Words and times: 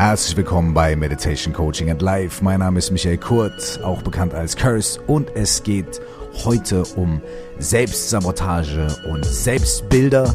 Herzlich 0.00 0.34
willkommen 0.34 0.72
bei 0.72 0.96
Meditation 0.96 1.52
Coaching 1.52 1.90
and 1.90 2.00
Life. 2.00 2.42
Mein 2.42 2.60
Name 2.60 2.78
ist 2.78 2.90
Michael 2.90 3.18
Kurt, 3.18 3.80
auch 3.84 4.00
bekannt 4.00 4.32
als 4.32 4.56
Curse, 4.56 4.98
und 5.02 5.36
es 5.36 5.62
geht 5.62 6.00
heute 6.42 6.84
um 6.96 7.20
Selbstsabotage 7.58 8.86
und 9.10 9.26
Selbstbilder 9.26 10.34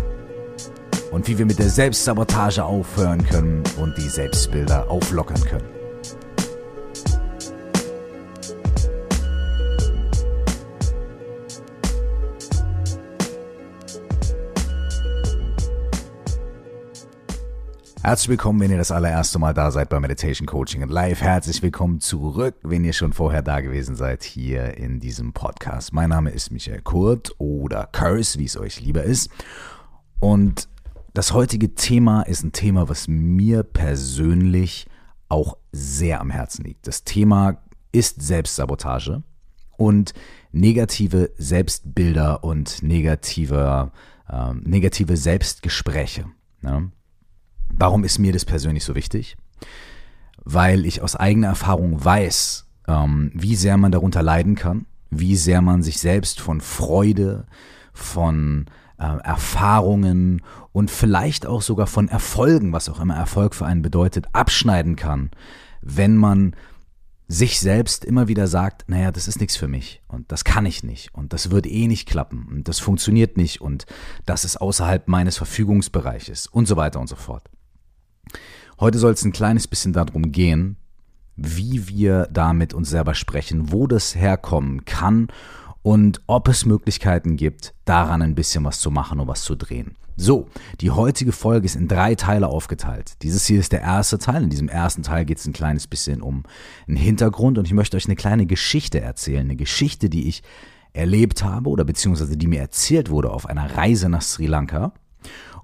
und 1.10 1.28
wie 1.28 1.40
wir 1.40 1.48
mit 1.48 1.58
der 1.58 1.70
Selbstsabotage 1.70 2.64
aufhören 2.64 3.26
können 3.26 3.64
und 3.82 3.98
die 3.98 4.08
Selbstbilder 4.08 4.88
auflockern 4.88 5.44
können. 5.44 5.75
Herzlich 18.06 18.30
willkommen, 18.30 18.60
wenn 18.60 18.70
ihr 18.70 18.78
das 18.78 18.92
allererste 18.92 19.40
Mal 19.40 19.56
da 19.56 19.72
seid 19.72 19.90
bei 19.90 20.00
Meditation 20.00 20.46
Coaching 20.46 20.84
and 20.84 20.92
Live. 20.92 21.22
Herzlich 21.24 21.64
willkommen 21.64 22.00
zurück, 22.02 22.54
wenn 22.62 22.84
ihr 22.86 22.94
schon 22.94 23.14
vorher 23.14 23.42
da 23.42 23.62
gewesen 23.62 23.96
seid 23.96 24.24
hier 24.24 24.78
in 24.78 25.00
diesem 25.00 25.34
Podcast. 25.34 25.92
Mein 25.92 26.10
Name 26.12 26.30
ist 26.30 26.52
Michael 26.52 26.84
Kurt 26.84 27.34
oder 27.40 27.90
Curse, 27.92 28.38
wie 28.38 28.46
es 28.46 28.58
euch 28.58 28.80
lieber 28.80 29.02
ist. 29.02 29.32
Und 30.20 30.70
das 31.16 31.34
heutige 31.34 31.74
Thema 31.74 32.22
ist 32.22 32.44
ein 32.44 32.52
Thema, 32.52 32.90
was 32.90 33.08
mir 33.08 33.64
persönlich 33.64 34.86
auch 35.28 35.58
sehr 35.72 36.22
am 36.22 36.30
Herzen 36.30 36.64
liegt. 36.64 36.86
Das 36.86 37.06
Thema 37.06 37.58
ist 37.92 38.22
Selbstsabotage 38.22 39.24
und 39.78 40.14
negative 40.52 41.32
Selbstbilder 41.40 42.44
und 42.44 42.84
negative, 42.84 43.92
äh, 44.30 44.54
negative 44.54 45.18
Selbstgespräche. 45.18 46.26
Ne? 46.62 46.92
Warum 47.70 48.04
ist 48.04 48.20
mir 48.20 48.34
das 48.34 48.46
persönlich 48.46 48.84
so 48.84 48.96
wichtig? 48.96 49.38
Weil 50.44 50.86
ich 50.86 51.02
aus 51.02 51.16
eigener 51.16 51.48
Erfahrung 51.48 52.04
weiß, 52.04 52.66
ähm, 52.88 53.32
wie 53.34 53.56
sehr 53.56 53.78
man 53.78 53.92
darunter 53.92 54.24
leiden 54.24 54.56
kann, 54.56 54.86
wie 55.10 55.36
sehr 55.36 55.62
man 55.62 55.84
sich 55.84 56.00
selbst 56.00 56.40
von 56.40 56.62
Freude, 56.62 57.46
von 57.94 58.66
äh, 58.98 59.18
Erfahrungen 59.24 60.42
und 60.72 60.92
vielleicht 60.92 61.46
auch 61.46 61.62
sogar 61.62 61.88
von 61.88 62.08
Erfolgen, 62.08 62.74
was 62.74 62.90
auch 62.90 63.00
immer 63.00 63.16
Erfolg 63.16 63.56
für 63.56 63.66
einen 63.66 63.82
bedeutet, 63.82 64.28
abschneiden 64.34 64.96
kann, 64.96 65.32
wenn 65.82 66.16
man 66.16 66.56
sich 67.28 67.60
selbst 67.60 68.06
immer 68.06 68.28
wieder 68.28 68.48
sagt, 68.48 68.88
naja, 68.88 69.12
das 69.12 69.28
ist 69.28 69.40
nichts 69.40 69.58
für 69.58 69.68
mich 69.68 70.02
und 70.08 70.32
das 70.32 70.44
kann 70.44 70.66
ich 70.66 70.84
nicht 70.84 71.14
und 71.16 71.34
das 71.34 71.50
wird 71.50 71.66
eh 71.66 71.88
nicht 71.88 72.08
klappen 72.08 72.48
und 72.50 72.68
das 72.68 72.80
funktioniert 72.80 73.36
nicht 73.36 73.62
und 73.62 73.86
das 74.26 74.46
ist 74.46 74.58
außerhalb 74.58 75.08
meines 75.08 75.38
Verfügungsbereiches 75.38 76.46
und 76.48 76.68
so 76.68 76.78
weiter 76.78 77.00
und 77.00 77.08
so 77.08 77.16
fort. 77.16 77.50
Heute 78.80 78.98
soll 79.00 79.14
es 79.14 79.24
ein 79.24 79.32
kleines 79.32 79.68
bisschen 79.68 79.94
darum 79.94 80.32
gehen, 80.32 80.78
wie 81.36 81.88
wir 81.88 82.28
da 82.32 82.54
mit 82.54 82.74
uns 82.74 82.90
selber 82.90 83.14
sprechen, 83.14 83.72
wo 83.72 83.88
das 83.88 84.16
herkommen 84.16 84.86
kann 84.86 85.28
und 85.82 86.22
ob 86.28 86.48
es 86.48 86.66
Möglichkeiten 86.66 87.38
gibt, 87.38 87.74
daran 87.86 88.22
ein 88.22 88.36
bisschen 88.36 88.64
was 88.64 88.80
zu 88.80 88.90
machen 88.92 89.20
und 89.20 89.28
was 89.28 89.44
zu 89.44 89.56
drehen. 89.56 89.96
So, 90.18 90.48
die 90.80 90.92
heutige 90.92 91.34
Folge 91.34 91.66
ist 91.66 91.76
in 91.76 91.90
drei 91.90 92.16
Teile 92.16 92.48
aufgeteilt. 92.48 93.22
Dieses 93.22 93.46
hier 93.46 93.60
ist 93.60 93.74
der 93.74 93.82
erste 93.82 94.18
Teil. 94.18 94.44
In 94.44 94.50
diesem 94.50 94.70
ersten 94.70 95.04
Teil 95.04 95.26
geht 95.26 95.40
es 95.40 95.46
ein 95.46 95.54
kleines 95.54 95.88
bisschen 95.88 96.22
um 96.22 96.44
einen 96.88 96.96
Hintergrund 96.96 97.58
und 97.58 97.66
ich 97.66 97.74
möchte 97.74 97.98
euch 97.98 98.06
eine 98.06 98.16
kleine 98.16 98.46
Geschichte 98.46 99.02
erzählen. 99.02 99.42
Eine 99.42 99.58
Geschichte, 99.58 100.10
die 100.10 100.30
ich 100.30 100.42
erlebt 100.94 101.44
habe 101.44 101.70
oder 101.70 101.84
beziehungsweise 101.84 102.38
die 102.38 102.48
mir 102.48 102.62
erzählt 102.62 103.10
wurde 103.10 103.30
auf 103.30 103.46
einer 103.46 103.76
Reise 103.76 104.08
nach 104.08 104.22
Sri 104.22 104.48
Lanka 104.48 104.94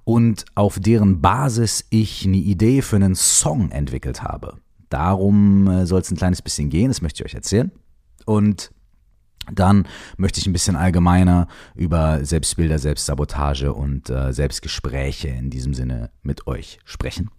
und 0.03 0.45
auf 0.55 0.79
deren 0.79 1.21
Basis 1.21 1.85
ich 1.89 2.25
eine 2.25 2.37
Idee 2.37 2.81
für 2.81 2.95
einen 2.95 3.15
Song 3.15 3.71
entwickelt 3.71 4.23
habe. 4.23 4.57
Darum 4.89 5.67
äh, 5.67 5.85
soll 5.85 6.01
es 6.01 6.11
ein 6.11 6.17
kleines 6.17 6.41
bisschen 6.41 6.69
gehen, 6.69 6.89
das 6.89 7.01
möchte 7.01 7.23
ich 7.23 7.25
euch 7.25 7.35
erzählen. 7.35 7.71
Und 8.25 8.71
dann 9.51 9.87
möchte 10.17 10.39
ich 10.39 10.47
ein 10.47 10.53
bisschen 10.53 10.75
allgemeiner 10.75 11.47
über 11.75 12.23
Selbstbilder, 12.23 12.77
Selbstsabotage 12.77 13.73
und 13.73 14.09
äh, 14.09 14.33
Selbstgespräche 14.33 15.29
in 15.29 15.49
diesem 15.49 15.73
Sinne 15.73 16.11
mit 16.21 16.47
euch 16.47 16.79
sprechen. 16.85 17.29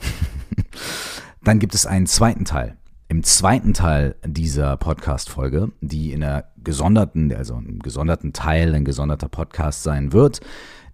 dann 1.45 1.59
gibt 1.59 1.75
es 1.75 1.87
einen 1.87 2.07
zweiten 2.07 2.45
Teil. 2.45 2.77
Im 3.09 3.23
zweiten 3.23 3.75
Teil 3.75 4.17
dieser 4.25 4.77
Podcast-Folge, 4.79 5.71
die 5.83 6.13
in 6.13 6.25
einer 6.25 6.45
gesonderten, 6.65 7.33
also 7.35 7.57
einem 7.57 7.79
gesonderten 7.81 8.33
Teil, 8.33 8.75
ein 8.75 8.87
gesonderter 8.87 9.29
Podcast 9.29 9.83
sein 9.83 10.13
wird, 10.15 10.41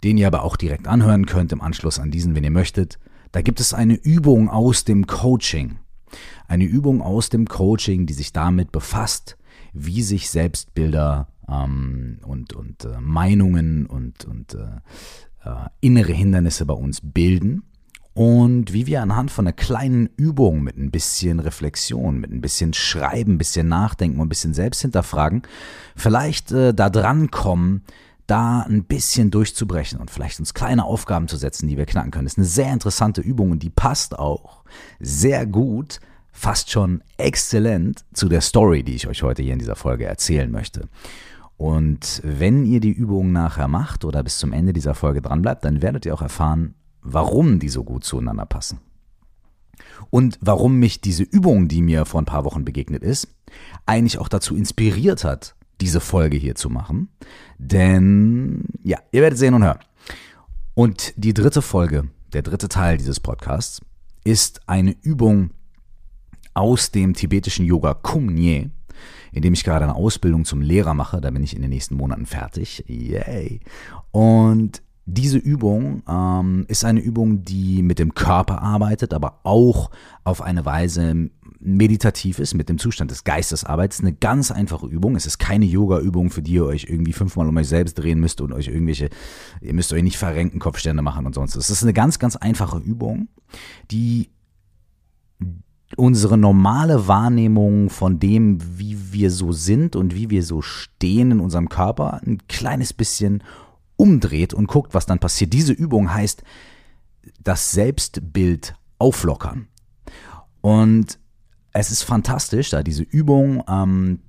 den 0.04 0.19
ihr 0.19 0.26
aber 0.26 0.42
auch 0.42 0.56
direkt 0.56 0.86
anhören 0.86 1.26
könnt 1.26 1.53
im 1.53 1.60
Anschluss 1.60 1.98
an 1.98 2.10
diesen, 2.10 2.34
wenn 2.34 2.44
ihr 2.44 2.50
möchtet. 2.50 2.98
Da 3.32 3.42
gibt 3.42 3.60
es 3.60 3.75
eine 3.75 3.94
Übung 3.94 4.48
aus 4.48 4.84
dem 4.84 5.06
Coaching. 5.06 5.78
Eine 6.47 6.64
Übung 6.64 7.03
aus 7.03 7.28
dem 7.28 7.47
Coaching, 7.47 8.06
die 8.06 8.14
sich 8.14 8.32
damit 8.32 8.72
befasst, 8.72 9.36
wie 9.75 10.03
sich 10.03 10.31
Selbstbilder 10.31 11.28
ähm, 11.48 12.19
und, 12.25 12.54
und 12.54 12.84
äh, 12.84 13.00
Meinungen 13.00 13.86
und, 13.86 14.25
und 14.25 14.54
äh, 14.54 15.48
äh, 15.48 15.69
innere 15.81 16.12
Hindernisse 16.12 16.65
bei 16.65 16.75
uns 16.75 17.00
bilden 17.03 17.62
und 18.19 18.72
wie 18.72 18.88
wir 18.88 19.00
anhand 19.00 19.30
von 19.30 19.47
einer 19.47 19.53
kleinen 19.53 20.09
Übung 20.16 20.65
mit 20.65 20.76
ein 20.76 20.91
bisschen 20.91 21.38
Reflexion, 21.38 22.19
mit 22.19 22.32
ein 22.32 22.41
bisschen 22.41 22.72
Schreiben, 22.72 23.34
ein 23.34 23.38
bisschen 23.38 23.69
Nachdenken 23.69 24.19
und 24.19 24.26
ein 24.26 24.28
bisschen 24.28 24.54
selbst 24.54 24.80
hinterfragen, 24.82 25.42
vielleicht 25.94 26.50
äh, 26.50 26.75
da 26.75 26.91
dran 26.91 27.30
kommen, 27.30 27.84
da 28.28 28.61
ein 28.61 28.84
bisschen 28.84 29.31
durchzubrechen 29.31 29.99
und 29.99 30.11
vielleicht 30.11 30.39
uns 30.39 30.55
kleine 30.55 30.84
Aufgaben 30.84 31.28
zu 31.28 31.37
setzen, 31.37 31.66
die 31.66 31.77
wir 31.77 31.87
knacken 31.87 32.11
können. 32.11 32.27
Das 32.27 32.34
ist 32.34 32.39
eine 32.39 32.47
sehr 32.47 32.72
interessante 32.72 33.21
Übung 33.21 33.50
und 33.50 33.62
die 33.62 33.71
passt 33.71 34.19
auch 34.19 34.65
sehr 35.00 35.47
gut, 35.47 36.00
fast 36.31 36.71
schon 36.71 37.03
exzellent 37.16 38.05
zu 38.12 38.28
der 38.28 38.43
Story, 38.43 38.84
die 38.84 38.94
ich 38.94 39.09
euch 39.09 39.22
heute 39.22 39.43
hier 39.43 39.55
in 39.55 39.59
dieser 39.59 39.77
Folge 39.77 40.05
erzählen 40.05 40.50
möchte. 40.50 40.89
Und 41.56 42.21
wenn 42.22 42.65
ihr 42.65 42.78
die 42.81 42.93
Übung 42.93 43.33
nachher 43.33 43.66
macht 43.66 44.05
oder 44.05 44.22
bis 44.22 44.39
zum 44.39 44.53
Ende 44.53 44.72
dieser 44.72 44.95
Folge 44.95 45.22
dran 45.22 45.43
bleibt, 45.43 45.65
dann 45.65 45.83
werdet 45.83 46.06
ihr 46.06 46.15
auch 46.15 46.22
erfahren, 46.22 46.75
warum 47.03 47.59
die 47.59 47.69
so 47.69 47.83
gut 47.83 48.05
zueinander 48.05 48.47
passen. 48.47 48.78
Und 50.10 50.39
warum 50.41 50.78
mich 50.78 51.00
diese 51.00 51.25
Übung, 51.25 51.66
die 51.66 51.83
mir 51.83 52.05
vor 52.05 52.21
ein 52.22 52.27
paar 52.27 52.45
Wochen 52.45 52.65
begegnet 52.65 53.03
ist, 53.03 53.28
eigentlich 53.87 54.19
auch 54.19 54.28
dazu 54.28 54.55
inspiriert 54.55 55.25
hat, 55.25 55.56
diese 55.81 56.00
Folge 56.00 56.37
hier 56.37 56.55
zu 56.55 56.71
machen. 56.71 57.09
Denn, 57.59 58.65
ja, 58.83 58.99
ihr 59.12 59.22
werdet 59.22 59.39
sehen 59.39 59.55
und 59.55 59.65
hören. 59.65 59.78
Und 60.75 61.12
die 61.16 61.34
dritte 61.34 61.62
Folge, 61.62 62.09
der 62.33 62.43
dritte 62.43 62.69
Teil 62.69 62.99
dieses 62.99 63.21
Podcasts, 63.21 63.81
ist 64.25 64.61
eine 64.69 64.94
Übung 65.03 65.50
aus 66.55 66.91
dem 66.91 67.15
tibetischen 67.15 67.65
Yoga 67.65 67.94
Kumnye, 67.94 68.71
in 69.33 69.43
dem 69.43 69.55
ich 69.55 69.65
gerade 69.65 69.84
eine 69.84 69.94
Ausbildung 69.94 70.44
zum 70.44 70.61
Lehrer 70.61 70.94
mache. 70.94 71.21
Da 71.21 71.31
bin 71.31 71.43
ich 71.43 71.55
in 71.55 71.62
den 71.62 71.71
nächsten 71.71 71.97
Monaten 71.97 72.27
fertig. 72.27 72.84
Yay! 72.87 73.60
Und 74.10 74.83
diese 75.10 75.38
Übung 75.38 76.02
ähm, 76.06 76.66
ist 76.69 76.84
eine 76.84 77.00
Übung, 77.00 77.42
die 77.42 77.82
mit 77.82 77.98
dem 77.98 78.12
Körper 78.12 78.60
arbeitet, 78.60 79.14
aber 79.14 79.41
auch 79.42 79.91
auf 80.22 80.42
eine 80.42 80.66
Weise 80.66 81.30
meditativ 81.60 82.38
ist, 82.38 82.52
mit 82.52 82.69
dem 82.69 82.76
Zustand 82.76 83.10
des 83.10 83.24
Geistes 83.24 83.64
arbeitet. 83.64 83.92
Es 83.94 83.98
ist 84.00 84.04
eine 84.04 84.16
ganz 84.16 84.50
einfache 84.50 84.86
Übung. 84.86 85.16
Es 85.16 85.24
ist 85.24 85.38
keine 85.38 85.64
Yoga-Übung, 85.64 86.28
für 86.30 86.42
die 86.42 86.52
ihr 86.52 86.66
euch 86.66 86.88
irgendwie 86.91 87.14
fünfmal 87.14 87.48
um 87.48 87.56
euch 87.56 87.68
selbst 87.68 87.94
drehen 87.94 88.20
müsst 88.20 88.42
und 88.42 88.52
euch 88.52 88.68
irgendwelche, 88.68 89.08
ihr 89.62 89.72
müsst 89.72 89.94
euch 89.94 90.02
nicht 90.02 90.18
verrenken, 90.18 90.60
Kopfstände 90.60 91.02
machen 91.02 91.24
und 91.24 91.34
sonst. 91.34 91.56
Es 91.56 91.70
ist 91.70 91.82
eine 91.82 91.94
ganz, 91.94 92.18
ganz 92.18 92.36
einfache 92.36 92.78
Übung, 92.78 93.28
die 93.91 94.28
unsere 95.97 96.36
normale 96.36 97.08
Wahrnehmung 97.08 97.88
von 97.88 98.18
dem, 98.18 98.58
wie 98.78 99.12
wir 99.12 99.30
so 99.30 99.52
sind 99.52 99.97
und 99.97 100.14
wie 100.14 100.28
wir 100.28 100.42
so 100.42 100.60
stehen 100.60 101.30
in 101.30 101.41
unserem 101.41 101.70
Körper, 101.70 102.20
ein 102.26 102.47
kleines 102.47 102.92
bisschen 102.92 103.42
umdreht 103.98 104.54
und 104.54 104.69
guckt, 104.69 104.94
was 104.94 105.04
dann 105.04 105.19
passiert. 105.19 105.53
Diese 105.53 105.75
Übung 105.75 106.14
heißt 106.14 106.42
das 107.42 107.72
Selbstbild 107.72 108.75
auflockern. 108.98 109.68
Und 110.62 111.18
es 111.72 111.91
ist 111.91 112.03
fantastisch, 112.03 112.71
da 112.71 112.83
diese 112.83 113.03
Übung 113.03 113.62
ähm, 113.68 114.21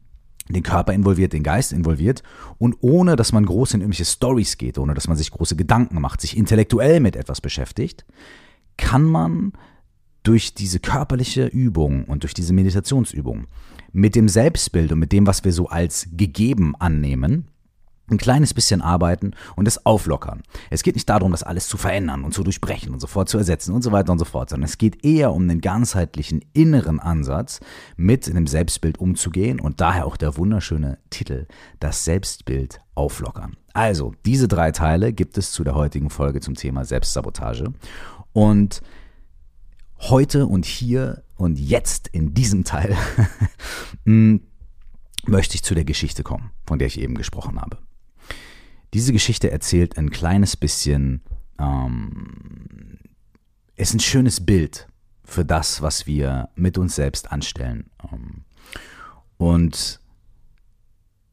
den 0.50 0.63
Körper 0.63 0.94
involviert, 0.94 1.33
den 1.33 1.44
Geist 1.44 1.71
involviert 1.71 2.24
und 2.57 2.77
ohne, 2.81 3.16
dass 3.16 3.31
man 3.31 3.45
groß 3.45 3.75
in 3.75 3.81
irgendwelche 3.81 4.06
Stories 4.06 4.57
geht, 4.57 4.77
ohne 4.77 4.95
dass 4.95 5.07
man 5.07 5.16
sich 5.16 5.31
große 5.31 5.56
Gedanken 5.56 6.01
macht, 6.01 6.21
sich 6.21 6.36
intellektuell 6.36 7.00
mit 7.00 7.16
etwas 7.16 7.39
beschäftigt, 7.39 8.06
kann 8.77 9.04
man 9.04 9.54
durch 10.24 10.54
diese 10.54 10.80
körperliche 10.80 11.45
Übung 11.45 12.06
und 12.06 12.24
durch 12.24 12.33
diese 12.33 12.54
Meditationsübung 12.54 13.48
mit 13.92 14.16
dem 14.16 14.27
Selbstbild 14.27 14.92
und 14.92 15.00
mit 15.00 15.12
dem, 15.12 15.27
was 15.27 15.44
wir 15.44 15.54
so 15.54 15.68
als 15.68 16.07
gegeben 16.12 16.75
annehmen, 16.75 17.48
ein 18.11 18.17
kleines 18.17 18.53
bisschen 18.53 18.81
arbeiten 18.81 19.31
und 19.56 19.67
es 19.67 19.85
auflockern. 19.85 20.44
Es 20.69 20.83
geht 20.83 20.95
nicht 20.95 21.09
darum, 21.09 21.31
das 21.31 21.44
alles 21.44 21.67
zu 21.67 21.77
verändern 21.77 22.23
und 22.23 22.33
zu 22.33 22.44
durchbrechen 22.44 22.94
und 22.94 23.00
sofort 23.00 23.29
zu 23.29 23.38
ersetzen 23.38 23.73
und 23.73 23.81
so 23.81 23.91
weiter 23.91 24.11
und 24.11 24.19
so 24.19 24.25
fort, 24.25 24.50
sondern 24.50 24.67
es 24.69 24.77
geht 24.77 25.03
eher 25.06 25.33
um 25.33 25.47
den 25.47 25.61
ganzheitlichen 25.61 26.44
inneren 26.53 27.00
Ansatz, 27.00 27.59
mit 27.97 28.29
einem 28.29 28.47
Selbstbild 28.47 29.00
umzugehen 29.00 29.59
und 29.59 29.81
daher 29.81 30.06
auch 30.06 30.17
der 30.17 30.38
wunderschöne 30.38 30.97
Titel, 31.09 31.47
das 31.79 32.06
Selbstbild 32.06 32.81
auflockern. 32.95 33.56
Also, 33.73 34.13
diese 34.25 34.47
drei 34.47 34.71
Teile 34.71 35.13
gibt 35.13 35.38
es 35.38 35.51
zu 35.51 35.63
der 35.63 35.75
heutigen 35.75 36.09
Folge 36.09 36.41
zum 36.41 36.56
Thema 36.56 36.85
Selbstsabotage 36.85 37.73
und 38.33 38.81
heute 40.00 40.45
und 40.47 40.65
hier 40.65 41.23
und 41.35 41.59
jetzt 41.59 42.07
in 42.07 42.33
diesem 42.33 42.63
Teil 42.63 42.95
mm, 44.06 44.38
möchte 45.25 45.56
ich 45.56 45.63
zu 45.63 45.75
der 45.75 45.85
Geschichte 45.85 46.23
kommen, 46.23 46.51
von 46.65 46.79
der 46.79 46.88
ich 46.88 47.00
eben 47.00 47.15
gesprochen 47.15 47.59
habe. 47.59 47.77
Diese 48.94 49.13
Geschichte 49.13 49.51
erzählt 49.51 49.97
ein 49.97 50.09
kleines 50.09 50.57
bisschen, 50.57 51.21
ähm, 51.59 53.00
ist 53.75 53.94
ein 53.94 54.00
schönes 54.00 54.45
Bild 54.45 54.88
für 55.24 55.45
das, 55.45 55.81
was 55.81 56.07
wir 56.07 56.50
mit 56.56 56.77
uns 56.77 56.95
selbst 56.95 57.31
anstellen. 57.31 57.89
Ähm, 58.12 58.45
und 59.38 60.00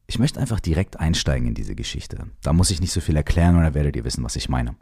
ich 0.05 0.19
möchte 0.19 0.39
einfach 0.39 0.59
direkt 0.59 0.99
einsteigen 0.99 1.49
in 1.49 1.53
diese 1.53 1.75
Geschichte. 1.75 2.27
Da 2.41 2.53
muss 2.53 2.71
ich 2.71 2.79
nicht 2.79 2.93
so 2.93 3.01
viel 3.01 3.17
erklären 3.17 3.55
dann 3.55 3.73
werdet 3.73 3.95
ihr 3.95 4.05
wissen, 4.05 4.23
was 4.23 4.35
ich 4.35 4.49
meine. 4.49 4.75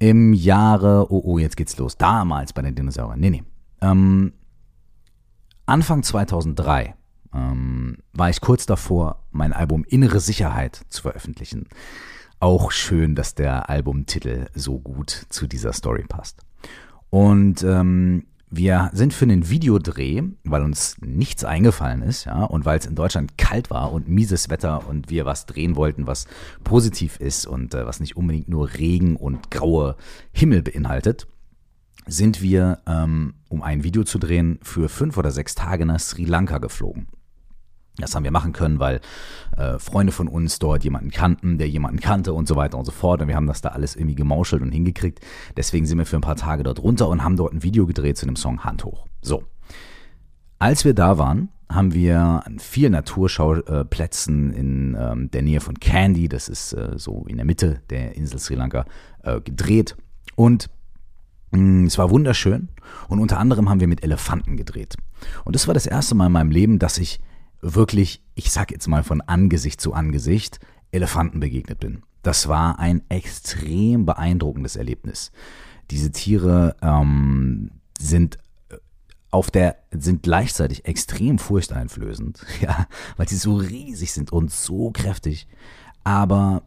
Im 0.00 0.32
Jahre, 0.34 1.10
oh, 1.10 1.22
oh, 1.24 1.38
jetzt 1.38 1.56
geht's 1.56 1.76
los. 1.78 1.96
Damals 1.96 2.52
bei 2.52 2.62
den 2.62 2.74
Dinosauriern. 2.74 3.18
Nee, 3.18 3.30
nee. 3.30 3.44
Ähm, 3.80 4.32
Anfang 5.66 6.02
2003 6.02 6.94
ähm, 7.34 7.98
war 8.12 8.30
ich 8.30 8.40
kurz 8.40 8.66
davor, 8.66 9.24
mein 9.30 9.52
Album 9.52 9.84
Innere 9.84 10.20
Sicherheit 10.20 10.82
zu 10.88 11.02
veröffentlichen. 11.02 11.68
Auch 12.40 12.70
schön, 12.70 13.14
dass 13.14 13.34
der 13.34 13.68
Albumtitel 13.68 14.46
so 14.54 14.78
gut 14.78 15.26
zu 15.28 15.46
dieser 15.46 15.72
Story 15.72 16.04
passt. 16.08 16.42
Und 17.10 17.62
ähm, 17.62 18.24
wir 18.50 18.90
sind 18.94 19.12
für 19.12 19.24
einen 19.24 19.50
Videodreh, 19.50 20.22
weil 20.44 20.62
uns 20.62 20.96
nichts 21.00 21.44
eingefallen 21.44 22.02
ist, 22.02 22.24
ja, 22.24 22.44
und 22.44 22.64
weil 22.64 22.78
es 22.78 22.86
in 22.86 22.94
Deutschland 22.94 23.36
kalt 23.36 23.70
war 23.70 23.92
und 23.92 24.08
mieses 24.08 24.48
Wetter 24.48 24.88
und 24.88 25.10
wir 25.10 25.26
was 25.26 25.44
drehen 25.46 25.76
wollten, 25.76 26.06
was 26.06 26.26
positiv 26.64 27.20
ist 27.20 27.46
und 27.46 27.74
äh, 27.74 27.84
was 27.86 28.00
nicht 28.00 28.16
unbedingt 28.16 28.48
nur 28.48 28.72
Regen 28.74 29.16
und 29.16 29.50
graue 29.50 29.96
Himmel 30.32 30.62
beinhaltet, 30.62 31.26
sind 32.06 32.40
wir, 32.40 32.78
ähm, 32.86 33.34
um 33.50 33.62
ein 33.62 33.84
Video 33.84 34.04
zu 34.04 34.18
drehen, 34.18 34.58
für 34.62 34.88
fünf 34.88 35.18
oder 35.18 35.30
sechs 35.30 35.54
Tage 35.54 35.84
nach 35.84 36.00
Sri 36.00 36.24
Lanka 36.24 36.56
geflogen. 36.58 37.06
Das 37.98 38.14
haben 38.14 38.24
wir 38.24 38.30
machen 38.30 38.52
können, 38.52 38.78
weil 38.78 39.00
äh, 39.56 39.78
Freunde 39.78 40.12
von 40.12 40.28
uns 40.28 40.58
dort 40.58 40.84
jemanden 40.84 41.10
kannten, 41.10 41.58
der 41.58 41.68
jemanden 41.68 42.00
kannte 42.00 42.32
und 42.32 42.46
so 42.46 42.54
weiter 42.54 42.78
und 42.78 42.84
so 42.84 42.92
fort. 42.92 43.20
Und 43.20 43.28
wir 43.28 43.34
haben 43.34 43.46
das 43.46 43.60
da 43.60 43.70
alles 43.70 43.96
irgendwie 43.96 44.14
gemauschelt 44.14 44.62
und 44.62 44.70
hingekriegt. 44.70 45.20
Deswegen 45.56 45.84
sind 45.84 45.98
wir 45.98 46.06
für 46.06 46.16
ein 46.16 46.22
paar 46.22 46.36
Tage 46.36 46.62
dort 46.62 46.80
runter 46.80 47.08
und 47.08 47.24
haben 47.24 47.36
dort 47.36 47.52
ein 47.52 47.62
Video 47.62 47.86
gedreht 47.86 48.16
zu 48.16 48.26
dem 48.26 48.36
Song 48.36 48.64
Hand 48.64 48.84
hoch. 48.84 49.06
So. 49.20 49.42
Als 50.60 50.84
wir 50.84 50.94
da 50.94 51.18
waren, 51.18 51.50
haben 51.70 51.92
wir 51.92 52.18
an 52.46 52.58
vier 52.58 52.88
Naturschauplätzen 52.88 54.52
in 54.52 54.96
ähm, 54.98 55.30
der 55.30 55.42
Nähe 55.42 55.60
von 55.60 55.78
Kandy, 55.78 56.28
das 56.28 56.48
ist 56.48 56.72
äh, 56.72 56.92
so 56.96 57.26
in 57.28 57.36
der 57.36 57.44
Mitte 57.44 57.82
der 57.90 58.16
Insel 58.16 58.38
Sri 58.38 58.54
Lanka, 58.54 58.86
äh, 59.22 59.40
gedreht. 59.40 59.96
Und 60.34 60.70
mm, 61.50 61.84
es 61.84 61.98
war 61.98 62.10
wunderschön. 62.10 62.68
Und 63.08 63.18
unter 63.18 63.38
anderem 63.38 63.68
haben 63.68 63.80
wir 63.80 63.88
mit 63.88 64.02
Elefanten 64.02 64.56
gedreht. 64.56 64.96
Und 65.44 65.54
das 65.54 65.66
war 65.66 65.74
das 65.74 65.86
erste 65.86 66.14
Mal 66.14 66.26
in 66.26 66.32
meinem 66.32 66.50
Leben, 66.50 66.78
dass 66.78 66.96
ich 66.96 67.20
wirklich, 67.60 68.22
ich 68.34 68.50
sag 68.50 68.70
jetzt 68.70 68.86
mal 68.86 69.02
von 69.02 69.20
Angesicht 69.20 69.80
zu 69.80 69.92
Angesicht, 69.92 70.60
Elefanten 70.90 71.40
begegnet 71.40 71.80
bin. 71.80 72.02
Das 72.22 72.48
war 72.48 72.78
ein 72.78 73.02
extrem 73.08 74.06
beeindruckendes 74.06 74.76
Erlebnis. 74.76 75.30
Diese 75.90 76.10
Tiere 76.10 76.76
ähm, 76.82 77.70
sind 77.98 78.38
äh, 78.70 78.76
auf 79.30 79.50
der 79.50 79.76
sind 79.90 80.22
gleichzeitig 80.22 80.84
extrem 80.84 81.38
furchteinflößend, 81.38 82.44
ja, 82.60 82.86
weil 83.16 83.28
sie 83.28 83.36
so 83.36 83.56
riesig 83.56 84.12
sind 84.12 84.32
und 84.32 84.50
so 84.50 84.90
kräftig, 84.90 85.46
aber 86.04 86.62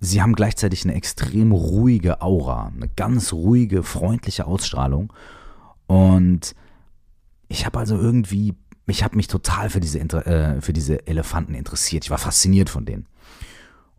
sie 0.00 0.22
haben 0.22 0.34
gleichzeitig 0.34 0.84
eine 0.84 0.94
extrem 0.94 1.52
ruhige 1.52 2.20
Aura, 2.20 2.72
eine 2.74 2.88
ganz 2.88 3.32
ruhige, 3.32 3.82
freundliche 3.82 4.46
Ausstrahlung 4.46 5.12
und 5.86 6.54
ich 7.48 7.64
habe 7.64 7.78
also 7.78 7.96
irgendwie 7.96 8.54
ich 8.86 9.02
habe 9.02 9.16
mich 9.16 9.26
total 9.26 9.70
für 9.70 9.80
diese, 9.80 9.98
äh, 9.98 10.60
für 10.60 10.72
diese 10.72 11.06
Elefanten 11.06 11.54
interessiert. 11.54 12.04
Ich 12.04 12.10
war 12.10 12.18
fasziniert 12.18 12.70
von 12.70 12.84
denen. 12.84 13.06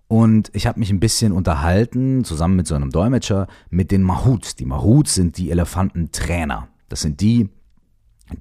Und 0.08 0.50
ich 0.54 0.68
habe 0.68 0.80
mich 0.80 0.90
ein 0.90 1.02
bisschen 1.02 1.34
unterhalten, 1.34 2.24
zusammen 2.24 2.56
mit 2.56 2.68
so 2.68 2.76
einem 2.76 2.92
Dolmetscher, 2.92 3.48
mit 3.70 3.92
den 3.92 4.04
Mahuts. 4.04 4.56
Die 4.56 4.66
Mahuts 4.66 5.16
sind 5.16 5.38
die 5.38 5.52
Elefantentrainer. 5.52 6.70
Das 6.88 7.02
sind 7.02 7.20
die, 7.20 7.50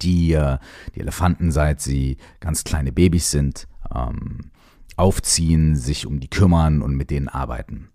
die 0.00 0.32
äh, 0.32 0.58
die 0.94 1.00
Elefanten, 1.00 1.50
seit 1.50 1.80
sie 1.80 2.18
ganz 2.38 2.62
kleine 2.62 2.92
Babys 2.92 3.32
sind, 3.32 3.66
ähm, 3.92 4.50
aufziehen, 4.96 5.74
sich 5.74 6.06
um 6.06 6.20
die 6.20 6.30
kümmern 6.30 6.82
und 6.82 6.94
mit 6.94 7.10
denen 7.10 7.28
arbeiten. 7.28 7.88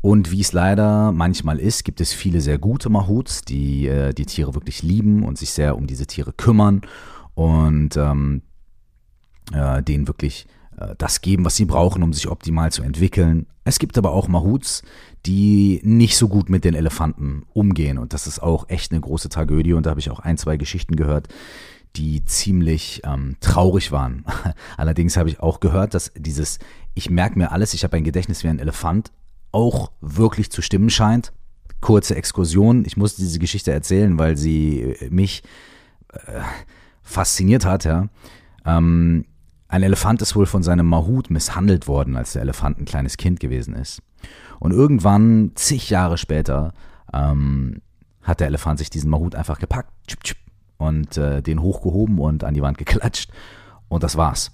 Und 0.00 0.32
wie 0.32 0.40
es 0.40 0.52
leider 0.52 1.12
manchmal 1.12 1.60
ist, 1.60 1.84
gibt 1.84 2.00
es 2.00 2.12
viele 2.12 2.40
sehr 2.40 2.58
gute 2.58 2.88
Mahuts, 2.88 3.42
die 3.42 3.86
äh, 3.86 4.14
die 4.14 4.26
Tiere 4.26 4.54
wirklich 4.54 4.82
lieben 4.82 5.22
und 5.22 5.36
sich 5.36 5.50
sehr 5.50 5.76
um 5.76 5.86
diese 5.86 6.06
Tiere 6.06 6.32
kümmern 6.32 6.80
und 7.34 7.96
ähm, 7.96 8.42
äh, 9.52 9.82
denen 9.82 10.06
wirklich 10.08 10.46
äh, 10.78 10.94
das 10.98 11.20
geben, 11.20 11.44
was 11.44 11.56
sie 11.56 11.64
brauchen, 11.64 12.02
um 12.02 12.12
sich 12.12 12.28
optimal 12.28 12.72
zu 12.72 12.82
entwickeln. 12.82 13.46
Es 13.64 13.78
gibt 13.78 13.96
aber 13.98 14.12
auch 14.12 14.28
Mahuts, 14.28 14.82
die 15.24 15.80
nicht 15.84 16.16
so 16.16 16.28
gut 16.28 16.48
mit 16.50 16.64
den 16.64 16.74
Elefanten 16.74 17.44
umgehen 17.52 17.98
und 17.98 18.12
das 18.12 18.26
ist 18.26 18.42
auch 18.42 18.68
echt 18.68 18.92
eine 18.92 19.00
große 19.00 19.28
Tragödie 19.28 19.72
und 19.72 19.86
da 19.86 19.90
habe 19.90 20.00
ich 20.00 20.10
auch 20.10 20.20
ein, 20.20 20.36
zwei 20.36 20.56
Geschichten 20.56 20.96
gehört, 20.96 21.28
die 21.96 22.24
ziemlich 22.24 23.02
ähm, 23.04 23.36
traurig 23.40 23.92
waren. 23.92 24.24
Allerdings 24.76 25.16
habe 25.16 25.28
ich 25.28 25.40
auch 25.40 25.60
gehört, 25.60 25.94
dass 25.94 26.12
dieses 26.16 26.58
ich 26.94 27.10
merke 27.10 27.38
mir 27.38 27.52
alles, 27.52 27.74
ich 27.74 27.84
habe 27.84 27.96
ein 27.96 28.04
Gedächtnis 28.04 28.44
wie 28.44 28.48
ein 28.48 28.58
Elefant, 28.58 29.12
auch 29.50 29.92
wirklich 30.00 30.50
zu 30.50 30.62
stimmen 30.62 30.90
scheint. 30.90 31.32
Kurze 31.80 32.14
Exkursion, 32.14 32.84
ich 32.84 32.96
muss 32.96 33.16
diese 33.16 33.38
Geschichte 33.38 33.72
erzählen, 33.72 34.18
weil 34.18 34.36
sie 34.36 34.80
äh, 34.80 35.10
mich 35.10 35.42
äh, 36.12 36.40
fasziniert 37.02 37.64
hat, 37.64 37.84
ja. 37.84 38.08
Ähm, 38.64 39.24
ein 39.68 39.82
Elefant 39.82 40.20
ist 40.20 40.36
wohl 40.36 40.46
von 40.46 40.62
seinem 40.62 40.86
Mahut 40.86 41.30
misshandelt 41.30 41.88
worden, 41.88 42.16
als 42.16 42.34
der 42.34 42.42
Elefant 42.42 42.78
ein 42.78 42.84
kleines 42.84 43.16
Kind 43.16 43.40
gewesen 43.40 43.74
ist. 43.74 44.02
Und 44.60 44.72
irgendwann, 44.72 45.52
zig 45.54 45.90
Jahre 45.90 46.18
später, 46.18 46.74
ähm, 47.12 47.80
hat 48.22 48.40
der 48.40 48.48
Elefant 48.48 48.78
sich 48.78 48.90
diesen 48.90 49.10
Mahut 49.10 49.34
einfach 49.34 49.58
gepackt 49.58 49.90
und 50.76 51.16
äh, 51.16 51.42
den 51.42 51.62
hochgehoben 51.62 52.18
und 52.18 52.44
an 52.44 52.54
die 52.54 52.62
Wand 52.62 52.78
geklatscht. 52.78 53.30
Und 53.88 54.02
das 54.02 54.16
war's. 54.16 54.52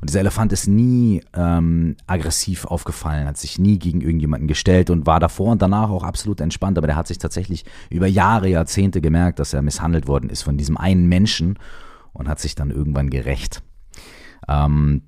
Und 0.00 0.08
dieser 0.08 0.20
Elefant 0.20 0.52
ist 0.52 0.68
nie 0.68 1.22
ähm, 1.34 1.96
aggressiv 2.06 2.64
aufgefallen, 2.64 3.26
hat 3.26 3.36
sich 3.36 3.58
nie 3.58 3.78
gegen 3.78 4.00
irgendjemanden 4.00 4.46
gestellt 4.46 4.90
und 4.90 5.06
war 5.06 5.18
davor 5.18 5.52
und 5.52 5.62
danach 5.62 5.90
auch 5.90 6.04
absolut 6.04 6.40
entspannt. 6.40 6.78
Aber 6.78 6.86
der 6.86 6.96
hat 6.96 7.08
sich 7.08 7.18
tatsächlich 7.18 7.64
über 7.90 8.06
Jahre, 8.06 8.48
Jahrzehnte 8.48 9.00
gemerkt, 9.00 9.38
dass 9.38 9.52
er 9.52 9.62
misshandelt 9.62 10.06
worden 10.06 10.30
ist 10.30 10.42
von 10.42 10.56
diesem 10.56 10.76
einen 10.76 11.06
Menschen 11.06 11.58
und 12.12 12.28
hat 12.28 12.38
sich 12.38 12.54
dann 12.54 12.70
irgendwann 12.70 13.10
gerecht. 13.10 13.62
Ähm, 14.48 15.02